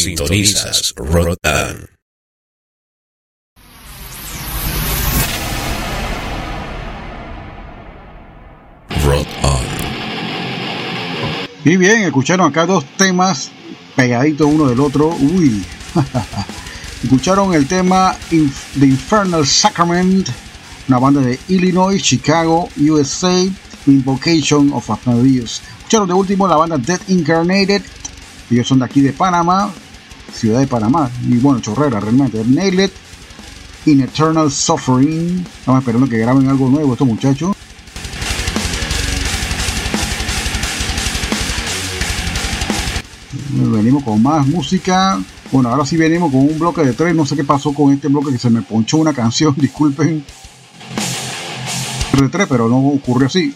Sintonizas 0.02 0.96
Rot 0.98 1.38
On. 1.46 1.88
Rot 9.06 9.28
On. 9.44 9.66
Y 11.64 11.78
bien, 11.78 12.02
escucharon 12.02 12.50
acá 12.50 12.66
dos 12.66 12.84
temas 12.98 13.52
pegaditos 13.96 14.48
uno 14.48 14.68
del 14.68 14.80
otro. 14.80 15.10
Uy. 15.10 15.64
escucharon 17.04 17.54
el 17.54 17.68
tema 17.68 18.18
The 18.32 18.88
Infernal 18.88 19.46
Sacrament, 19.46 20.30
una 20.88 20.98
banda 20.98 21.22
de 21.22 21.40
Illinois, 21.50 22.02
Chicago, 22.02 22.70
USA, 22.76 23.46
Invocation 23.86 24.74
of 24.74 24.90
Asmodeus. 24.90 25.62
Escucharon 25.78 26.08
de 26.08 26.14
último 26.16 26.48
la 26.48 26.56
banda 26.56 26.80
Dead 26.80 27.02
Incarnated, 27.08 27.84
ellos 28.50 28.68
son 28.68 28.80
de 28.80 28.86
aquí 28.86 29.02
de 29.02 29.14
Panamá, 29.14 29.72
ciudad 30.34 30.60
de 30.60 30.68
Panamá, 30.68 31.10
y 31.28 31.38
bueno, 31.38 31.60
chorrera 31.60 32.00
realmente. 32.00 32.44
Nailed 32.46 32.92
in 33.86 34.02
Eternal 34.02 34.52
Suffering. 34.52 35.46
Estamos 35.60 35.82
esperando 35.82 36.08
que 36.08 36.18
graben 36.18 36.48
algo 36.48 36.70
nuevo 36.70 36.94
estos 36.94 37.08
muchachos. 37.08 37.56
Venimos 43.54 44.04
con 44.04 44.22
más 44.22 44.48
música. 44.48 45.20
Bueno, 45.52 45.70
ahora 45.70 45.86
sí 45.86 45.98
venimos 45.98 46.32
con 46.32 46.42
un 46.42 46.58
bloque 46.58 46.82
de 46.84 46.94
tres. 46.94 47.14
No 47.16 47.26
sé 47.26 47.36
qué 47.36 47.44
pasó 47.44 47.74
con 47.74 47.92
este 47.92 48.08
bloque 48.08 48.32
que 48.32 48.38
se 48.38 48.50
me 48.50 48.62
ponchó 48.62 48.98
una 48.98 49.14
canción. 49.14 49.54
Disculpen. 49.58 50.24
De 52.20 52.30
tres, 52.30 52.48
pero 52.48 52.70
no 52.70 52.78
ocurrió 52.78 53.28
así. 53.28 53.54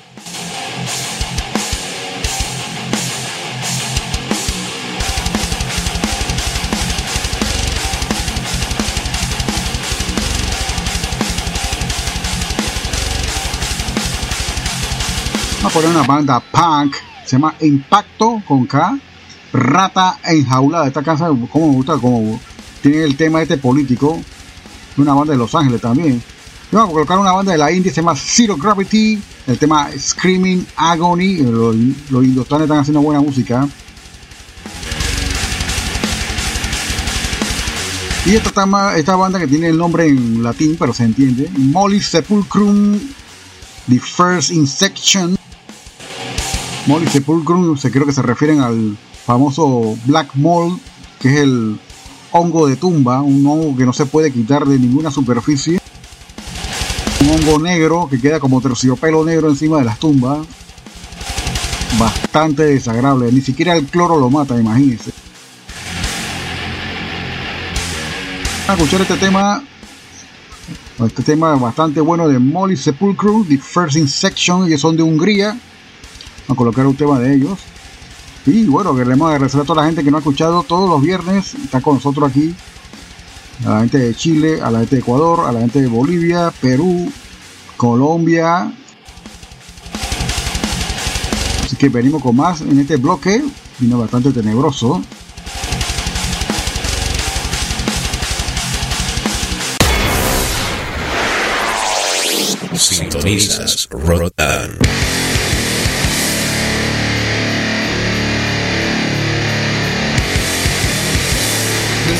Poner 15.75 15.89
una 15.89 16.03
banda 16.03 16.39
punk. 16.39 16.95
Se 17.25 17.35
llama 17.35 17.53
Impacto 17.59 18.41
con 18.47 18.65
K. 18.65 18.97
Rata 19.51 20.19
enjaulada. 20.23 20.87
Esta 20.87 21.03
casa, 21.03 21.27
como 21.51 21.67
me 21.67 21.75
gusta, 21.75 21.97
como 21.97 22.39
tiene 22.81 23.03
el 23.03 23.17
tema 23.17 23.41
este 23.41 23.57
político. 23.57 24.17
Una 24.95 25.13
banda 25.13 25.33
de 25.33 25.37
Los 25.37 25.53
Ángeles 25.53 25.81
también. 25.81 26.23
Y 26.71 26.75
vamos 26.75 26.91
a 26.91 26.93
colocar 26.93 27.19
una 27.19 27.33
banda 27.33 27.51
de 27.51 27.57
la 27.57 27.73
India, 27.73 27.91
se 27.91 27.99
llama 27.99 28.15
Zero 28.15 28.55
Gravity. 28.55 29.21
El 29.47 29.59
tema 29.59 29.89
Screaming 29.99 30.65
Agony. 30.77 31.39
Los, 31.39 31.75
los 32.09 32.23
indostanes 32.23 32.63
están 32.63 32.79
haciendo 32.79 33.01
buena 33.01 33.19
música. 33.19 33.67
Y 38.25 38.33
esta, 38.33 38.97
esta 38.97 39.15
banda 39.17 39.39
que 39.39 39.47
tiene 39.47 39.67
el 39.67 39.77
nombre 39.77 40.07
en 40.07 40.41
latín, 40.41 40.77
pero 40.79 40.93
se 40.93 41.03
entiende. 41.03 41.49
Molly 41.57 41.99
Sepulcrum. 41.99 42.97
The 43.89 43.99
First 43.99 44.51
Insection. 44.51 45.37
Molly 46.87 47.07
Sepulcrum, 47.07 47.77
se 47.77 47.89
creo 47.89 48.05
que 48.05 48.11
se 48.11 48.21
refieren 48.21 48.61
al 48.61 48.95
famoso 49.25 49.97
Black 50.05 50.35
Mold, 50.35 50.79
que 51.19 51.29
es 51.29 51.41
el 51.41 51.79
hongo 52.31 52.67
de 52.67 52.75
tumba, 52.75 53.21
un 53.21 53.45
hongo 53.47 53.75
que 53.75 53.85
no 53.85 53.93
se 53.93 54.05
puede 54.05 54.31
quitar 54.31 54.65
de 54.65 54.77
ninguna 54.77 55.09
superficie. 55.09 55.79
Un 57.21 57.29
hongo 57.29 57.59
negro 57.59 58.07
que 58.07 58.21
queda 58.21 58.39
como 58.39 58.61
terciopelo 58.61 59.25
negro 59.25 59.49
encima 59.49 59.79
de 59.79 59.85
las 59.85 59.97
tumbas. 59.97 60.45
Bastante 61.97 62.63
desagradable, 62.63 63.31
ni 63.31 63.41
siquiera 63.41 63.75
el 63.75 63.87
cloro 63.87 64.19
lo 64.19 64.29
mata, 64.29 64.55
imagínense. 64.55 65.11
A 68.67 68.73
escuchar 68.73 69.01
este 69.01 69.17
tema. 69.17 69.63
Este 71.03 71.23
tema 71.23 71.55
bastante 71.55 71.99
bueno 71.99 72.27
de 72.27 72.37
Molly 72.37 72.77
Sepulcrum, 72.77 73.47
The 73.47 73.57
First 73.57 73.97
Insection, 73.97 74.67
que 74.67 74.77
son 74.77 74.95
de 74.95 75.01
Hungría. 75.01 75.57
A 76.47 76.55
colocar 76.55 76.85
un 76.85 76.95
tema 76.95 77.19
de 77.19 77.35
ellos. 77.35 77.59
Y 78.45 78.65
bueno, 78.65 78.95
queremos 78.95 79.31
agradecer 79.31 79.61
a 79.61 79.63
toda 79.63 79.81
la 79.81 79.87
gente 79.87 80.03
que 80.03 80.11
nos 80.11 80.19
ha 80.19 80.21
escuchado 80.21 80.63
todos 80.63 80.89
los 80.89 81.01
viernes. 81.01 81.55
Está 81.55 81.81
con 81.81 81.95
nosotros 81.95 82.29
aquí. 82.29 82.53
A 83.65 83.69
la 83.69 83.79
gente 83.79 83.97
de 83.97 84.13
Chile, 84.13 84.61
a 84.61 84.69
la 84.69 84.79
gente 84.79 84.97
de 84.97 85.01
Ecuador, 85.01 85.47
a 85.47 85.51
la 85.51 85.61
gente 85.61 85.81
de 85.81 85.87
Bolivia, 85.87 86.53
Perú, 86.61 87.11
Colombia. 87.77 88.71
Así 91.63 91.75
que 91.75 91.89
venimos 91.89 92.21
con 92.21 92.35
más 92.35 92.61
en 92.61 92.79
este 92.79 92.97
bloque. 92.97 93.43
Vino 93.79 93.97
bastante 93.97 94.31
tenebroso. 94.31 95.01
Sintonizas 102.77 103.87
Rot 103.89 104.33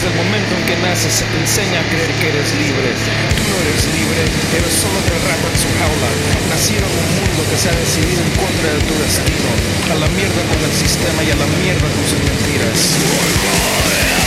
Desde 0.06 0.20
el 0.20 0.24
momento 0.24 0.54
en 0.54 0.64
que 0.68 0.78
naces 0.86 1.14
se 1.14 1.26
te 1.26 1.38
enseña 1.40 1.82
a 1.82 1.90
creer 1.90 2.12
que 2.22 2.30
eres 2.30 2.54
libre. 2.54 2.94
Tú 2.94 3.42
no 3.50 3.58
eres 3.66 3.90
libre, 3.90 4.22
eres 4.54 4.74
solo 4.78 5.02
el 5.02 5.22
rato 5.26 5.50
en 5.50 5.58
su 5.58 5.66
jaula. 5.82 6.10
Nacieron 6.48 6.92
en 6.94 7.06
un 7.10 7.26
mundo 7.26 7.42
que 7.50 7.58
se 7.58 7.70
ha 7.70 7.74
decidido 7.74 8.22
en 8.22 8.30
contra 8.38 8.70
de 8.70 8.86
tu 8.86 8.94
destino. 9.02 9.50
A 9.90 9.96
la 9.96 10.08
mierda 10.14 10.46
con 10.46 10.62
el 10.62 10.74
sistema 10.78 11.24
y 11.24 11.32
a 11.32 11.36
la 11.36 11.48
mierda 11.58 11.90
con 11.90 12.06
sus 12.06 12.22
mentiras. 12.22 14.25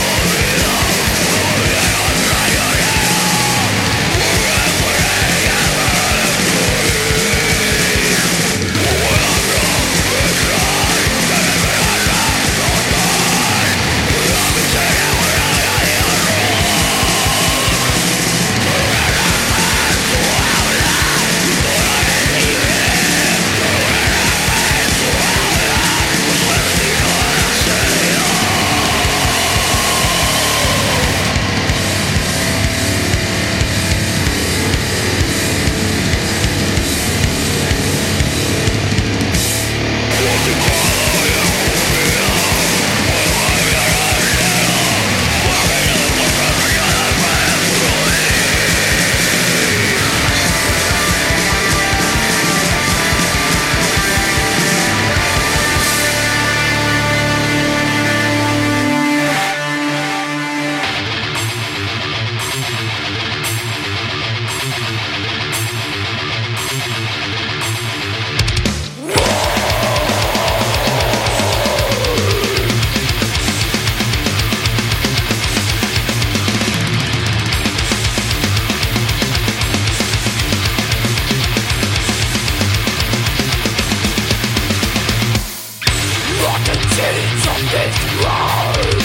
Chains 86.99 87.47
of 87.47 87.61
this 87.71 87.97
world 88.19 89.01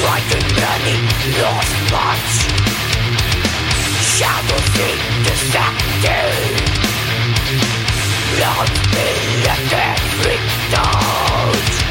Frighten 0.00 0.46
many, 0.56 0.96
lost 1.42 1.76
much 1.92 2.32
Shadows 4.16 4.72
in 4.88 4.98
the 5.24 5.36
sector 5.52 6.24
Blood 8.32 8.70
be 8.94 9.08
every 9.76 10.38
doubt 10.72 11.87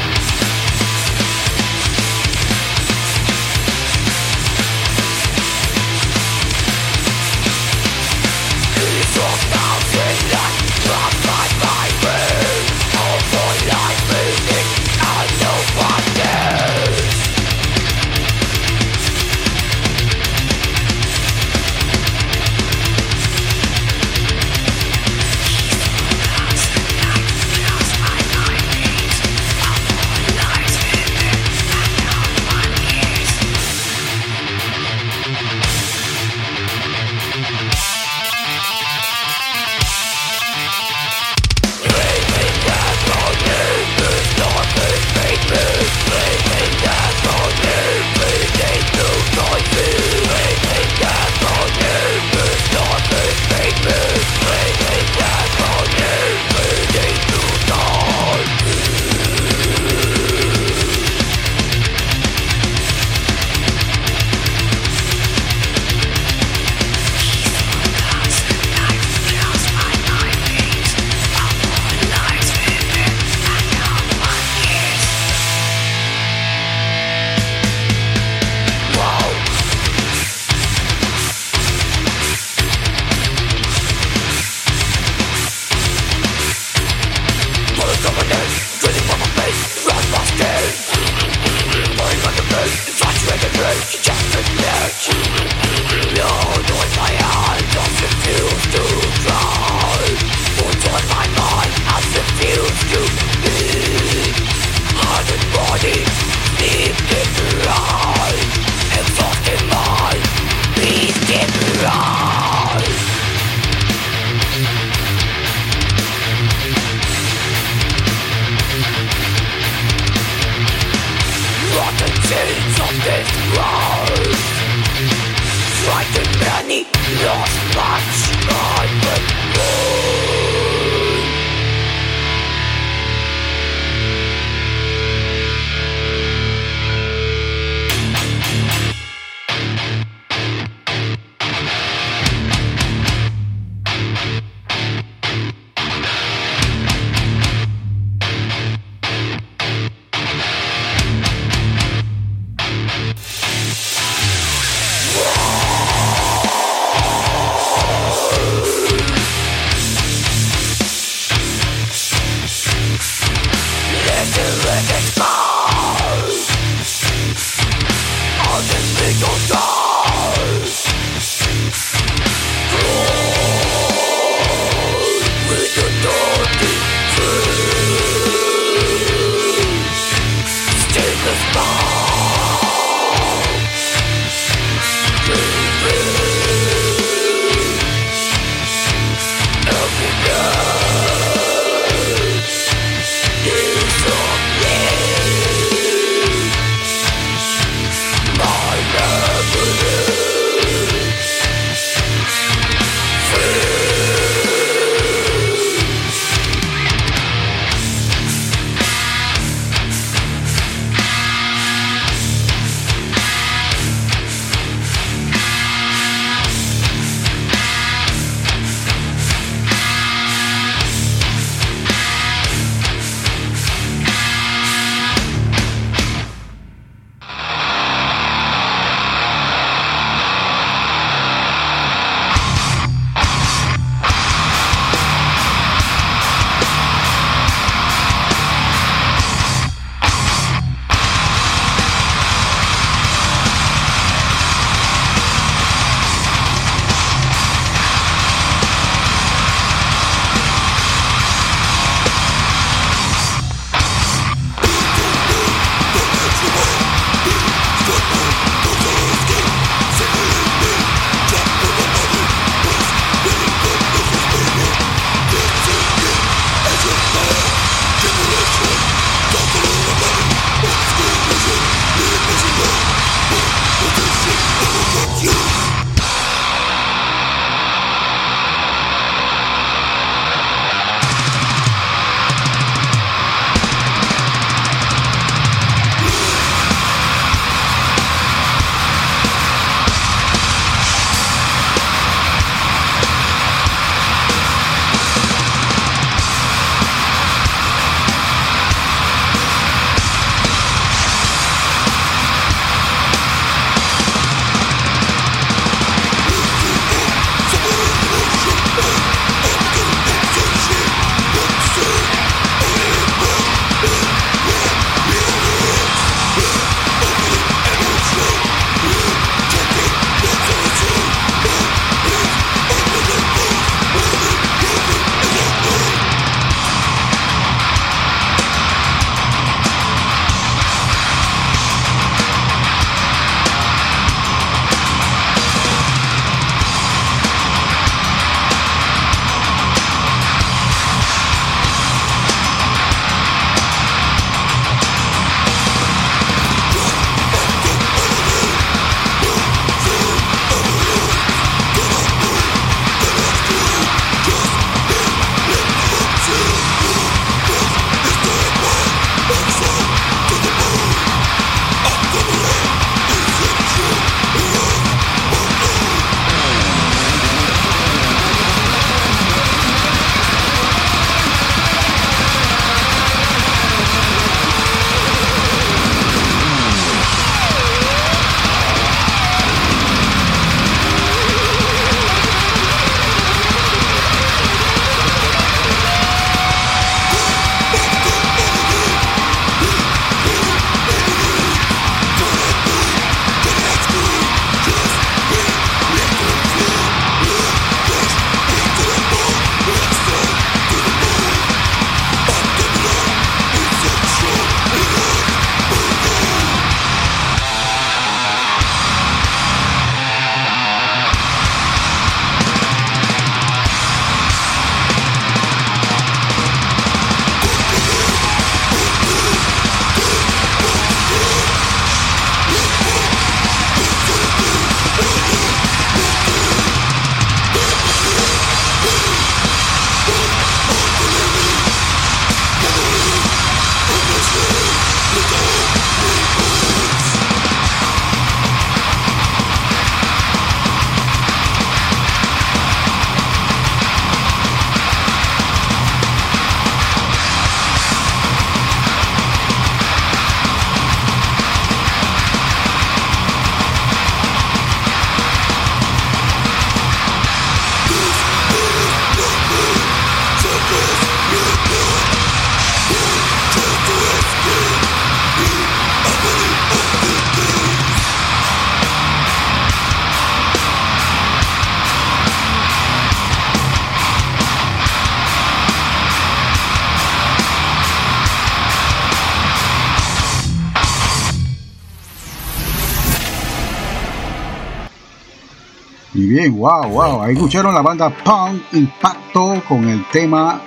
Wow, 486.50 486.90
wow. 486.90 487.22
Ahí 487.22 487.34
escucharon 487.34 487.74
la 487.74 487.82
banda 487.82 488.10
Punk 488.10 488.62
Impacto 488.72 489.62
con 489.68 489.88
el 489.88 490.04
tema 490.10 490.60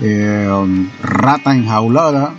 eh, 0.00 0.88
Rata 1.02 1.54
Enjaulada. 1.54 2.34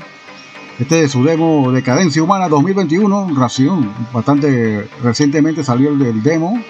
Este 0.79 1.03
es 1.03 1.11
su 1.11 1.23
demo 1.23 1.71
Decadencia 1.71 2.21
Humana 2.21 2.47
2021, 2.47 3.31
ración. 3.35 3.91
Bastante 4.13 4.87
recientemente 5.01 5.63
salió 5.63 5.89
el 5.89 6.21
demo. 6.21 6.61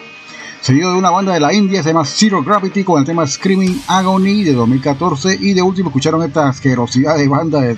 Seguido 0.62 0.92
de 0.92 0.98
una 0.98 1.12
banda 1.12 1.34
de 1.34 1.40
la 1.40 1.54
India, 1.54 1.84
se 1.84 1.90
llama 1.90 2.04
Zero 2.06 2.44
Gravity, 2.44 2.84
con 2.84 3.00
el 3.00 3.06
tema 3.06 3.28
Screaming 3.28 3.84
Agony 3.88 4.44
de 4.44 4.54
2014. 4.54 5.38
Y 5.40 5.54
de 5.54 5.62
último 5.62 5.90
escucharon 5.90 6.24
esta 6.24 6.50
asquerosidad 6.50 7.18
de 7.18 7.28
banda 7.28 7.62
de 7.62 7.78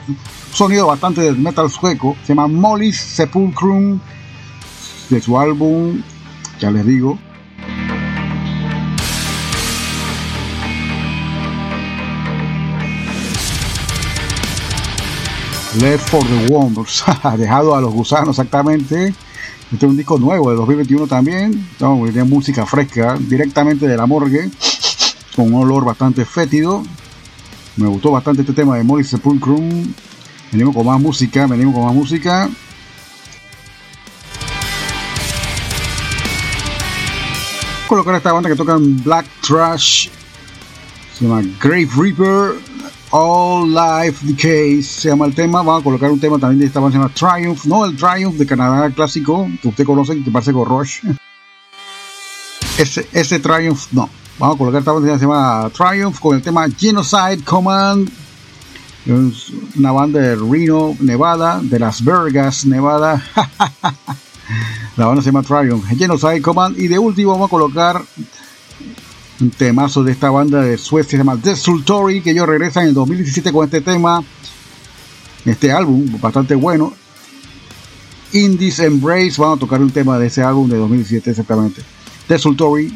sonido 0.52 0.88
bastante 0.88 1.22
de 1.22 1.34
metal 1.34 1.70
sueco. 1.70 2.16
Se 2.24 2.30
llama 2.30 2.48
Molly's 2.48 2.98
Sepulchrum, 2.98 4.00
de 5.10 5.22
su 5.22 5.38
álbum, 5.38 6.02
ya 6.60 6.72
les 6.72 6.86
digo, 6.86 7.18
Left 15.76 16.10
for 16.10 16.26
the 16.26 16.52
Worms, 16.52 17.04
dejado 17.38 17.76
a 17.76 17.82
los 17.82 17.94
gusanos 17.94 18.30
exactamente. 18.30 19.14
Este 19.72 19.86
es 19.86 19.90
un 19.90 19.98
disco 19.98 20.18
nuevo 20.18 20.50
de 20.50 20.56
2021 20.56 21.06
también. 21.06 21.70
tiene 21.78 22.24
música 22.24 22.66
fresca 22.66 23.16
directamente 23.20 23.88
de 23.88 23.96
la 23.96 24.08
morgue, 24.08 24.50
con 25.36 25.54
un 25.54 25.62
olor 25.62 25.86
bastante 25.86 26.26
fétido. 26.26 26.84
Me 27.76 27.88
gustó 27.88 28.10
bastante 28.10 28.42
este 28.42 28.54
tema 28.54 28.78
de 28.78 28.84
Molly 28.84 29.04
Sepulchrum. 29.04 29.94
Venimos 30.52 30.76
con 30.76 30.88
más 30.88 31.00
música, 31.00 31.46
venimos 31.46 31.76
con 31.76 31.86
más 31.86 31.94
música. 31.94 32.50
Colocar 37.88 38.16
esta 38.16 38.34
banda 38.34 38.50
que 38.50 38.56
tocan 38.56 39.04
Black 39.04 39.28
Trash. 39.48 40.10
Se 41.16 41.26
llama 41.26 41.44
Grave 41.62 41.90
Reaper. 41.96 42.69
All 43.12 43.74
Life 43.74 44.26
Decay 44.26 44.84
se 44.84 45.10
llama 45.10 45.26
el 45.26 45.34
tema. 45.34 45.64
Vamos 45.64 45.82
a 45.82 45.84
colocar 45.84 46.12
un 46.12 46.20
tema 46.20 46.38
también 46.38 46.60
de 46.60 46.66
esta 46.68 46.80
banda 46.80 46.98
se 46.98 47.02
llama 47.02 47.14
Triumph, 47.14 47.66
no 47.66 47.86
el 47.86 47.96
Triumph 47.96 48.36
de 48.36 48.46
Canadá 48.46 48.90
clásico 48.92 49.48
que 49.62 49.68
usted 49.68 49.86
conoce, 49.86 50.24
que 50.24 50.32
parece 50.32 50.54
con 50.54 50.66
Rush. 50.66 51.00
Ese, 52.78 53.10
ese 53.12 53.40
Triumph, 53.40 53.88
no. 53.92 54.10
Vamos 54.38 54.56
a 54.56 54.58
colocar 54.58 54.80
esta 54.80 54.94
banda 54.94 55.18
se 55.18 55.26
llama 55.26 55.70
Triumph 55.76 56.18
con 56.20 56.38
el 56.38 56.42
tema 56.42 56.66
Genocide 56.70 57.44
Command. 57.44 58.10
Es 59.06 59.52
una 59.76 59.92
banda 59.92 60.22
de 60.22 60.36
Reno, 60.36 60.96
Nevada, 61.02 61.60
de 61.62 61.78
Las 61.78 62.02
Vegas, 62.02 62.66
Nevada. 62.66 63.22
La 64.96 65.08
banda 65.08 65.22
se 65.22 65.32
llama 65.32 65.44
Triumph, 65.44 65.84
Genocide 65.98 66.42
Command. 66.42 66.80
Y 66.80 66.88
de 66.88 66.98
último 66.98 67.32
vamos 67.32 67.48
a 67.48 67.50
colocar 67.50 68.02
un 69.42 69.52
temazo 69.52 70.04
de 70.04 70.12
esta 70.12 70.30
banda 70.30 70.62
de 70.62 70.78
Suecia, 70.78 71.12
se 71.12 71.18
llama 71.18 71.36
Desultory, 71.36 72.22
que 72.22 72.32
ellos 72.32 72.48
regresan 72.48 72.84
en 72.84 72.90
el 72.90 72.96
2017 72.96 73.52
con 73.52 73.66
este 73.66 73.82
tema, 73.82 74.24
este 75.46 75.72
álbum, 75.72 76.20
bastante 76.20 76.56
bueno. 76.56 76.94
Indies 78.34 78.80
Embrace, 78.80 79.42
van 79.42 79.54
a 79.54 79.58
tocar 79.58 79.82
un 79.82 79.90
tema 79.90 80.20
de 80.20 80.28
ese 80.28 80.44
álbum 80.44 80.70
de 80.70 80.78
2017 80.78 81.32
exactamente. 81.32 81.82
Desultory 82.28 82.94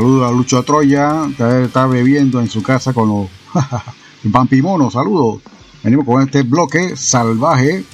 Saludos 0.00 0.30
a 0.30 0.32
Lucho 0.32 0.62
Troya, 0.62 1.28
que 1.36 1.64
está 1.64 1.86
bebiendo 1.86 2.40
en 2.40 2.48
su 2.48 2.62
casa 2.62 2.94
con 2.94 3.06
los 3.06 3.28
vampimonos. 4.22 4.94
Saludos. 4.94 5.42
Venimos 5.82 6.06
con 6.06 6.22
este 6.22 6.42
bloque 6.42 6.96
salvaje. 6.96 7.84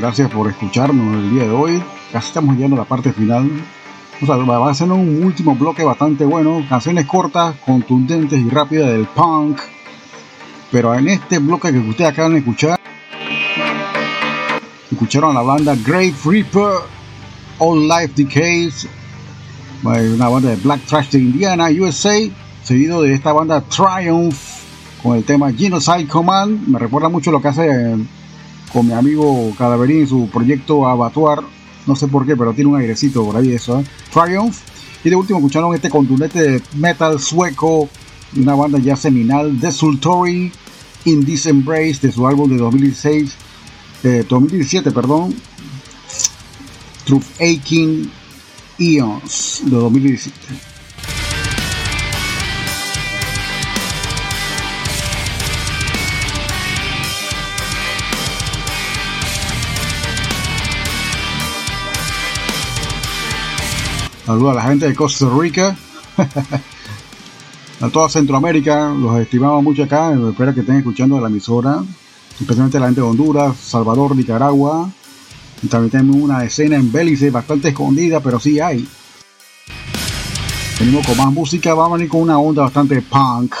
Gracias 0.00 0.30
por 0.30 0.48
escucharnos 0.48 1.14
el 1.14 1.30
día 1.30 1.42
de 1.42 1.50
hoy. 1.50 1.82
Casi 2.10 2.28
estamos 2.28 2.54
llegando 2.54 2.76
a 2.76 2.80
la 2.80 2.84
parte 2.86 3.12
final. 3.12 3.50
O 4.22 4.26
sea, 4.26 4.36
va 4.36 4.70
a 4.70 4.74
ser 4.74 4.90
un 4.90 5.22
último 5.22 5.54
bloque 5.54 5.84
bastante 5.84 6.24
bueno. 6.24 6.64
Canciones 6.70 7.04
cortas, 7.04 7.54
contundentes 7.66 8.40
y 8.40 8.48
rápidas 8.48 8.88
del 8.88 9.04
punk. 9.06 9.60
Pero 10.72 10.94
en 10.94 11.08
este 11.08 11.38
bloque 11.38 11.70
que 11.70 11.78
ustedes 11.78 12.12
acaban 12.12 12.32
de 12.32 12.38
escuchar, 12.38 12.80
escucharon 14.90 15.36
a 15.36 15.40
la 15.40 15.42
banda 15.42 15.76
Great 15.84 16.14
Reaper, 16.24 16.78
All 17.58 17.86
Life 17.86 18.12
Decays, 18.16 18.88
una 19.82 20.28
banda 20.28 20.50
de 20.50 20.56
Black 20.56 20.80
Trash 20.86 21.10
de 21.10 21.18
Indiana, 21.18 21.68
USA, 21.78 22.16
seguido 22.62 23.02
de 23.02 23.12
esta 23.12 23.32
banda 23.32 23.60
Triumph 23.60 24.36
con 25.02 25.16
el 25.16 25.24
tema 25.24 25.52
Genocide 25.52 26.06
Command. 26.06 26.68
Me 26.68 26.78
recuerda 26.78 27.10
mucho 27.10 27.30
lo 27.30 27.42
que 27.42 27.48
hace 27.48 27.66
eh, 27.66 27.96
con 28.72 28.86
mi 28.86 28.92
amigo 28.92 29.52
Cadaverín 29.56 30.00
en 30.00 30.08
su 30.08 30.28
proyecto 30.28 30.86
Abatuar. 30.86 31.40
No 31.86 31.96
sé 31.96 32.08
por 32.08 32.26
qué, 32.26 32.36
pero 32.36 32.52
tiene 32.52 32.70
un 32.70 32.76
airecito 32.76 33.24
por 33.24 33.36
ahí 33.36 33.52
eso. 33.52 33.80
¿eh? 33.80 33.84
Triumph. 34.12 34.58
Y 35.02 35.10
de 35.10 35.16
último 35.16 35.38
escucharon 35.38 35.74
este 35.74 35.88
contundente 35.88 36.62
metal 36.76 37.18
sueco, 37.20 37.88
una 38.36 38.54
banda 38.54 38.78
ya 38.78 38.96
seminal, 38.96 39.58
Desultory 39.58 40.52
In 41.06 41.24
This 41.24 41.46
Embrace, 41.46 41.98
de 42.02 42.12
su 42.12 42.26
álbum 42.26 42.50
de 42.50 42.58
2016, 42.58 43.32
2017, 44.28 44.90
perdón, 44.90 45.34
Truth 47.04 47.24
Aching 47.40 48.10
Eons, 48.78 49.62
de 49.64 49.70
2017. 49.70 50.69
Saludos 64.30 64.52
a 64.52 64.54
la 64.54 64.62
gente 64.62 64.86
de 64.86 64.94
Costa 64.94 65.28
Rica. 65.36 65.76
a 67.80 67.88
toda 67.88 68.08
Centroamérica, 68.08 68.94
los 68.96 69.18
estimamos 69.18 69.60
mucho 69.60 69.82
acá. 69.82 70.12
Espero 70.12 70.54
que 70.54 70.60
estén 70.60 70.76
escuchando 70.76 71.20
la 71.20 71.26
emisora. 71.26 71.82
Especialmente 72.38 72.78
la 72.78 72.86
gente 72.86 73.00
de 73.00 73.08
Honduras, 73.08 73.56
Salvador, 73.56 74.14
Nicaragua. 74.14 74.88
También 75.68 75.90
tenemos 75.90 76.14
una 76.14 76.44
escena 76.44 76.76
en 76.76 76.92
Belice 76.92 77.32
bastante 77.32 77.70
escondida, 77.70 78.20
pero 78.20 78.38
sí 78.38 78.60
hay. 78.60 78.86
Venimos 80.78 81.04
con 81.08 81.16
más 81.16 81.32
música, 81.32 81.74
vamos 81.74 81.94
a 81.94 81.96
venir 81.96 82.08
con 82.08 82.20
una 82.20 82.38
onda 82.38 82.62
bastante 82.62 83.02
punk. 83.02 83.56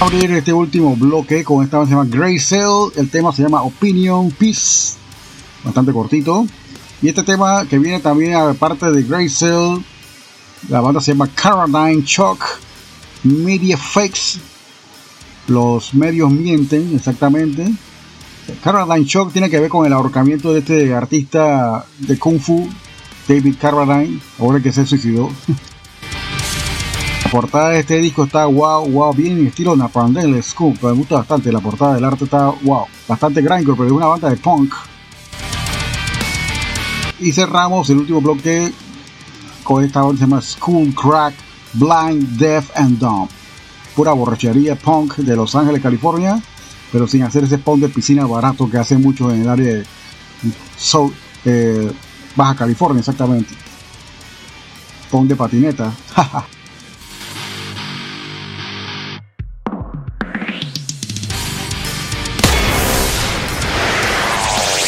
Vamos 0.00 0.14
abrir 0.14 0.32
este 0.32 0.52
último 0.52 0.96
bloque 0.96 1.44
con 1.44 1.62
esta 1.62 1.78
banda 1.78 1.88
se 1.88 1.96
llama 1.96 2.10
Grey 2.10 2.40
Cell. 2.40 2.90
El 2.96 3.08
tema 3.10 3.32
se 3.32 3.44
llama 3.44 3.62
Opinion 3.62 4.32
Peace. 4.32 4.94
Bastante 5.62 5.92
cortito. 5.92 6.44
Y 7.02 7.08
este 7.08 7.24
tema 7.24 7.66
que 7.66 7.80
viene 7.80 7.98
también 7.98 8.34
a 8.34 8.54
parte 8.54 8.88
de 8.92 9.02
Grey 9.02 9.28
Cell, 9.28 9.78
la 10.68 10.80
banda 10.80 11.00
se 11.00 11.10
llama 11.10 11.28
Caroline 11.34 12.02
Shock 12.06 12.44
Media 13.24 13.76
Fakes. 13.76 14.38
Los 15.48 15.94
medios 15.94 16.30
mienten, 16.30 16.94
exactamente. 16.94 17.72
Caroline 18.62 19.04
Shock 19.04 19.32
tiene 19.32 19.50
que 19.50 19.58
ver 19.58 19.68
con 19.68 19.84
el 19.84 19.92
ahorcamiento 19.92 20.52
de 20.52 20.60
este 20.60 20.94
artista 20.94 21.84
de 21.98 22.16
Kung 22.20 22.38
Fu, 22.38 22.70
David 23.26 23.56
Carradine, 23.60 24.20
ahora 24.38 24.60
que 24.60 24.70
se 24.70 24.86
suicidó. 24.86 25.28
La 27.24 27.30
portada 27.32 27.70
de 27.70 27.80
este 27.80 27.96
disco 27.96 28.24
está 28.24 28.46
wow, 28.46 28.88
wow, 28.88 29.12
bien 29.12 29.38
en 29.38 29.48
estilo 29.48 29.74
Napandel 29.74 30.40
Scoop. 30.40 30.80
Me 30.84 30.92
gusta 30.92 31.16
bastante. 31.16 31.50
La 31.50 31.58
portada 31.58 31.94
del 31.94 32.04
arte 32.04 32.26
está 32.26 32.50
wow, 32.62 32.86
bastante 33.08 33.42
grindcore, 33.42 33.76
pero 33.76 33.86
es 33.86 33.92
una 33.92 34.06
banda 34.06 34.30
de 34.30 34.36
punk. 34.36 34.72
Y 37.22 37.30
cerramos 37.30 37.88
el 37.88 37.98
último 37.98 38.20
bloque 38.20 38.72
con 39.62 39.84
esta 39.84 40.02
banda 40.02 40.18
se 40.18 40.24
llama 40.24 40.42
School 40.42 40.92
Crack, 40.92 41.34
Blind, 41.74 42.36
Deaf 42.36 42.76
and 42.76 42.98
Dumb. 42.98 43.28
Pura 43.94 44.12
borrachería 44.12 44.74
punk 44.74 45.18
de 45.18 45.36
Los 45.36 45.54
Ángeles, 45.54 45.80
California, 45.80 46.42
pero 46.90 47.06
sin 47.06 47.22
hacer 47.22 47.44
ese 47.44 47.58
punk 47.58 47.82
de 47.82 47.90
piscina 47.90 48.26
barato 48.26 48.68
que 48.68 48.78
hacen 48.78 49.00
mucho 49.00 49.30
en 49.30 49.42
el 49.42 49.48
área 49.48 49.74
de 49.74 49.86
eh, 51.44 51.92
Baja 52.34 52.56
California, 52.56 52.98
exactamente. 52.98 53.54
Punk 55.08 55.28
de 55.28 55.36
patineta. 55.36 55.92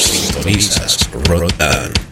Sintonizas 0.00 1.08
Rotan. 1.28 2.03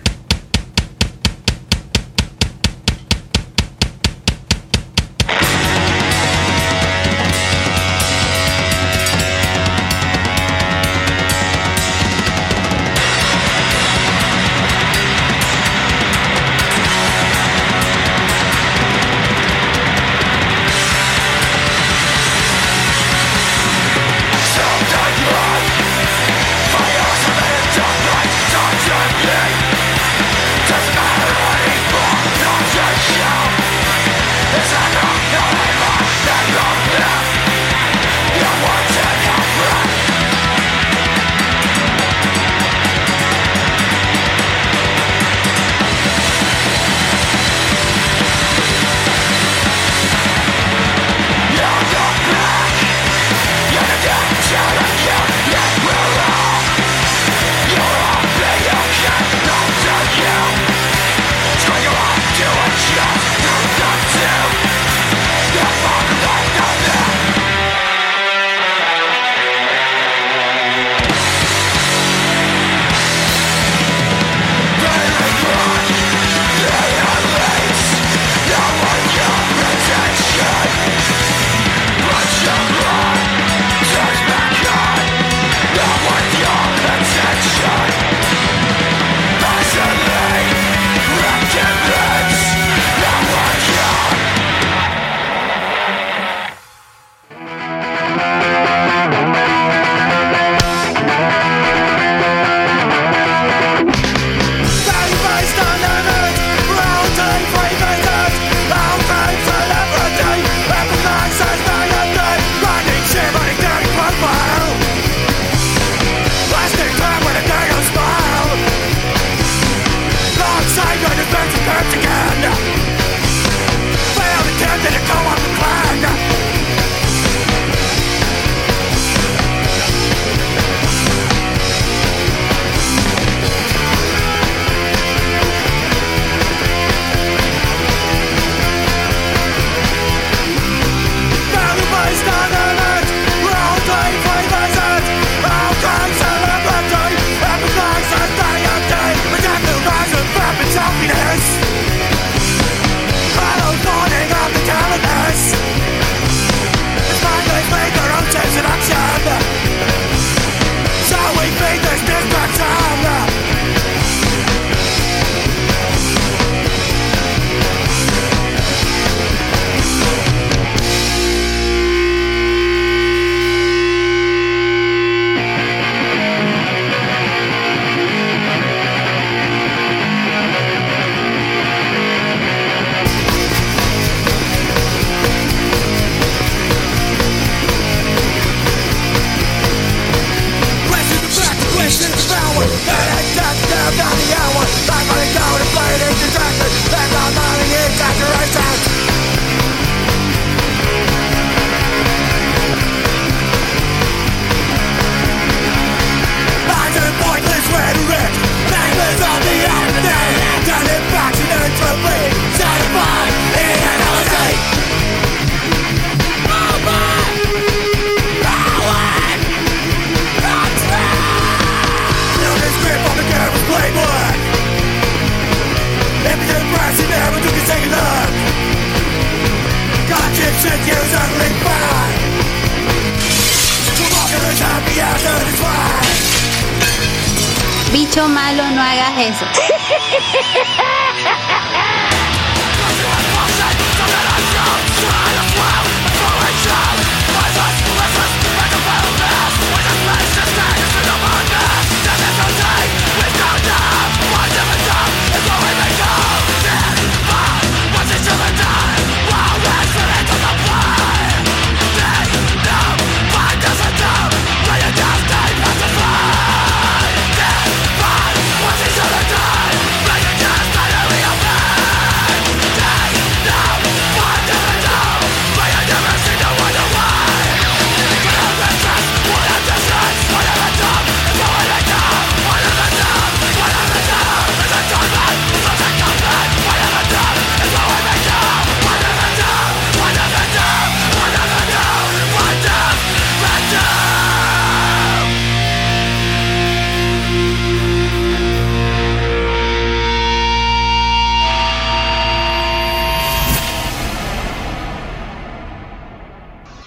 Bicho 237.92 238.28
malo, 238.28 238.70
no 238.70 238.80
hagas 238.80 239.18
eso. 239.18 239.44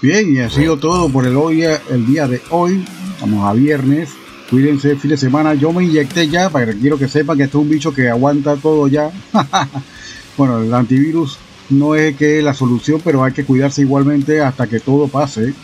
Bien, 0.06 0.32
y 0.32 0.38
ha 0.38 0.48
sido 0.48 0.76
todo 0.76 1.08
por 1.08 1.26
el, 1.26 1.36
hoy, 1.36 1.64
el 1.64 2.06
día 2.06 2.28
de 2.28 2.40
hoy. 2.50 2.84
Estamos 3.14 3.44
a 3.44 3.52
viernes. 3.52 4.10
Cuídense, 4.48 4.94
fin 4.94 5.10
de 5.10 5.16
semana. 5.16 5.54
Yo 5.54 5.72
me 5.72 5.82
inyecté 5.82 6.28
ya, 6.28 6.48
para 6.48 6.66
que 6.66 6.78
quiero 6.78 6.96
que 6.96 7.08
sepan 7.08 7.36
que 7.36 7.42
este 7.42 7.58
es 7.58 7.60
un 7.60 7.68
bicho 7.68 7.92
que 7.92 8.08
aguanta 8.08 8.54
todo 8.54 8.86
ya. 8.86 9.10
bueno, 10.36 10.60
el 10.60 10.72
antivirus 10.72 11.38
no 11.70 11.96
es 11.96 12.14
que 12.14 12.38
es 12.38 12.44
la 12.44 12.54
solución, 12.54 13.00
pero 13.02 13.24
hay 13.24 13.32
que 13.32 13.44
cuidarse 13.44 13.82
igualmente 13.82 14.40
hasta 14.40 14.68
que 14.68 14.78
todo 14.78 15.08
pase. 15.08 15.54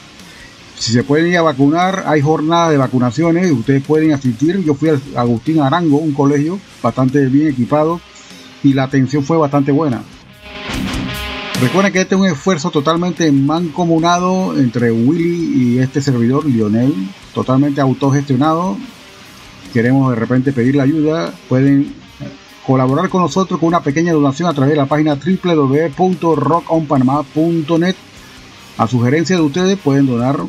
Si 0.76 0.90
se 0.90 1.04
pueden 1.04 1.28
ir 1.28 1.36
a 1.36 1.42
vacunar, 1.42 2.02
hay 2.08 2.20
jornadas 2.20 2.72
de 2.72 2.78
vacunaciones, 2.78 3.48
ustedes 3.52 3.84
pueden 3.84 4.10
asistir. 4.10 4.60
Yo 4.64 4.74
fui 4.74 4.88
al 4.88 5.00
Agustín 5.14 5.60
Arango, 5.60 5.98
un 5.98 6.14
colegio 6.14 6.58
bastante 6.82 7.26
bien 7.26 7.46
equipado, 7.46 8.00
y 8.64 8.72
la 8.72 8.82
atención 8.82 9.22
fue 9.22 9.36
bastante 9.36 9.70
buena. 9.70 10.02
Recuerden 11.62 11.92
que 11.92 12.00
este 12.00 12.16
es 12.16 12.20
un 12.20 12.26
esfuerzo 12.26 12.72
totalmente 12.72 13.30
mancomunado 13.30 14.58
entre 14.58 14.90
Willy 14.90 15.52
y 15.54 15.78
este 15.78 16.02
servidor, 16.02 16.44
Lionel, 16.44 16.92
totalmente 17.32 17.80
autogestionado. 17.80 18.76
Queremos 19.72 20.10
de 20.10 20.16
repente 20.16 20.52
pedir 20.52 20.74
la 20.74 20.82
ayuda, 20.82 21.32
pueden 21.48 21.94
colaborar 22.66 23.08
con 23.08 23.22
nosotros 23.22 23.60
con 23.60 23.68
una 23.68 23.80
pequeña 23.80 24.12
donación 24.12 24.48
a 24.48 24.54
través 24.54 24.72
de 24.72 24.76
la 24.76 24.86
página 24.86 25.14
www.rockonpanama.net. 25.14 27.94
A 28.76 28.88
sugerencia 28.88 29.36
de 29.36 29.42
ustedes 29.42 29.78
pueden 29.78 30.06
donar 30.06 30.40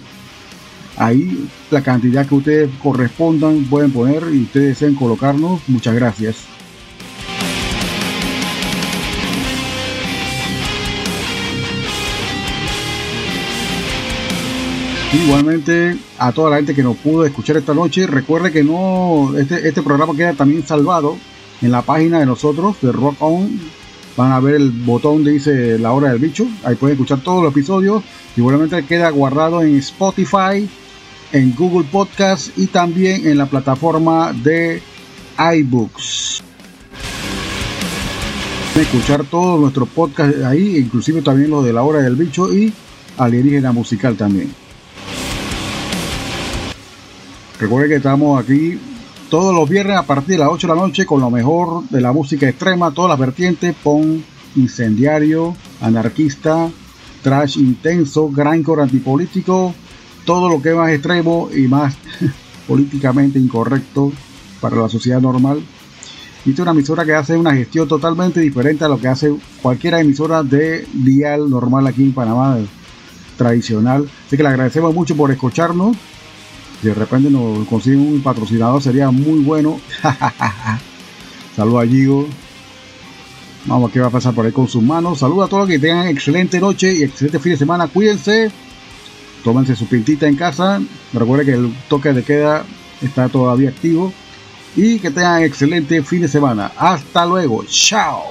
ahí 0.97 1.47
la 1.69 1.83
cantidad 1.83 2.25
que 2.25 2.33
ustedes 2.33 2.71
correspondan, 2.81 3.65
pueden 3.65 3.91
poner 3.91 4.23
y 4.33 4.41
ustedes 4.41 4.79
deseen 4.79 4.95
colocarnos. 4.95 5.61
Muchas 5.67 5.93
gracias. 5.93 6.37
Igualmente 15.13 15.95
a 16.17 16.31
toda 16.31 16.49
la 16.49 16.55
gente 16.55 16.73
que 16.73 16.81
nos 16.81 16.97
pudo 16.97 17.23
escuchar 17.23 17.55
esta 17.57 17.75
noche, 17.75 18.07
recuerde 18.07 18.51
que 18.51 18.63
no 18.63 19.37
este, 19.37 19.67
este 19.67 19.83
programa 19.83 20.15
queda 20.15 20.33
también 20.33 20.65
salvado 20.65 21.17
en 21.61 21.71
la 21.71 21.83
página 21.83 22.19
de 22.19 22.25
nosotros 22.25 22.77
de 22.81 22.91
Rock 22.91 23.17
On. 23.19 23.47
Van 24.17 24.31
a 24.31 24.39
ver 24.39 24.55
el 24.55 24.71
botón 24.71 25.23
que 25.23 25.29
dice 25.29 25.77
la 25.77 25.91
hora 25.91 26.09
del 26.09 26.17
bicho, 26.17 26.47
ahí 26.63 26.75
pueden 26.75 26.95
escuchar 26.95 27.19
todos 27.21 27.43
los 27.43 27.51
episodios. 27.51 28.03
Igualmente 28.35 28.83
queda 28.85 29.11
guardado 29.11 29.61
en 29.61 29.75
Spotify, 29.77 30.67
en 31.31 31.55
Google 31.55 31.87
Podcast 31.91 32.57
y 32.57 32.65
también 32.65 33.27
en 33.27 33.37
la 33.37 33.45
plataforma 33.45 34.33
de 34.33 34.81
iBooks. 35.37 36.41
Escuchar 38.75 39.23
todos 39.25 39.59
nuestros 39.59 39.87
podcasts 39.89 40.43
ahí, 40.43 40.77
inclusive 40.77 41.21
también 41.21 41.51
los 41.51 41.63
de 41.63 41.73
la 41.73 41.83
hora 41.83 41.99
del 41.99 42.15
bicho 42.15 42.51
y 42.51 42.73
alienígena 43.17 43.71
musical 43.71 44.15
también. 44.15 44.62
Recuerden 47.59 47.89
que 47.89 47.97
estamos 47.97 48.41
aquí 48.41 48.79
todos 49.29 49.53
los 49.53 49.69
viernes 49.69 49.97
a 49.97 50.03
partir 50.03 50.35
de 50.35 50.37
las 50.39 50.49
8 50.49 50.67
de 50.67 50.75
la 50.75 50.81
noche 50.81 51.05
con 51.05 51.21
lo 51.21 51.29
mejor 51.29 51.87
de 51.89 52.01
la 52.01 52.11
música 52.11 52.47
extrema, 52.47 52.91
todas 52.91 53.09
las 53.09 53.19
vertientes, 53.19 53.75
pon 53.81 54.23
incendiario, 54.55 55.55
anarquista, 55.81 56.69
trash 57.21 57.57
intenso, 57.57 58.29
grindcore 58.29 58.83
antipolítico, 58.83 59.73
todo 60.25 60.49
lo 60.49 60.61
que 60.61 60.69
es 60.69 60.75
más 60.75 60.91
extremo 60.91 61.49
y 61.55 61.67
más 61.67 61.95
políticamente 62.67 63.39
incorrecto 63.39 64.11
para 64.59 64.75
la 64.75 64.89
sociedad 64.89 65.21
normal. 65.21 65.63
Y 66.45 66.49
esta 66.49 66.61
es 66.61 66.63
una 66.63 66.71
emisora 66.71 67.05
que 67.05 67.13
hace 67.13 67.37
una 67.37 67.55
gestión 67.55 67.87
totalmente 67.87 68.39
diferente 68.39 68.83
a 68.83 68.89
lo 68.89 68.99
que 68.99 69.07
hace 69.07 69.33
cualquier 69.61 69.93
emisora 69.95 70.43
de 70.43 70.85
dial 70.93 71.49
normal 71.49 71.87
aquí 71.87 72.03
en 72.03 72.13
Panamá, 72.13 72.57
tradicional. 73.37 74.09
Así 74.27 74.37
que 74.37 74.43
le 74.43 74.49
agradecemos 74.49 74.93
mucho 74.93 75.15
por 75.15 75.31
escucharnos 75.31 75.95
de 76.89 76.93
repente 76.93 77.29
nos 77.29 77.67
consiguen 77.67 77.99
un 77.99 78.21
patrocinador 78.21 78.81
sería 78.81 79.11
muy 79.11 79.39
bueno. 79.39 79.79
Saludos 81.55 81.83
a 81.83 81.87
Gigo. 81.87 82.27
Vamos 83.65 83.89
a 83.89 83.93
qué 83.93 83.99
va 83.99 84.07
a 84.07 84.11
pasar 84.11 84.33
por 84.33 84.45
ahí 84.45 84.51
con 84.51 84.67
sus 84.67 84.83
manos. 84.83 85.19
Saludos 85.19 85.47
a 85.47 85.49
todos 85.49 85.67
que 85.67 85.79
tengan 85.79 86.07
excelente 86.07 86.59
noche 86.59 86.93
y 86.93 87.03
excelente 87.03 87.39
fin 87.39 87.53
de 87.53 87.57
semana. 87.57 87.87
Cuídense. 87.87 88.51
Tómense 89.43 89.75
su 89.75 89.87
pintita 89.87 90.27
en 90.27 90.35
casa. 90.35 90.81
Recuerden 91.13 91.45
que 91.45 91.53
el 91.53 91.73
toque 91.87 92.11
de 92.11 92.23
queda 92.23 92.65
está 93.01 93.29
todavía 93.29 93.69
activo. 93.69 94.11
Y 94.75 94.99
que 94.99 95.11
tengan 95.11 95.43
excelente 95.43 96.01
fin 96.03 96.21
de 96.21 96.27
semana. 96.27 96.71
Hasta 96.77 97.25
luego. 97.25 97.63
Chao. 97.65 98.23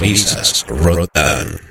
Sintonizas 0.00 0.64
Rotan. 0.66 1.70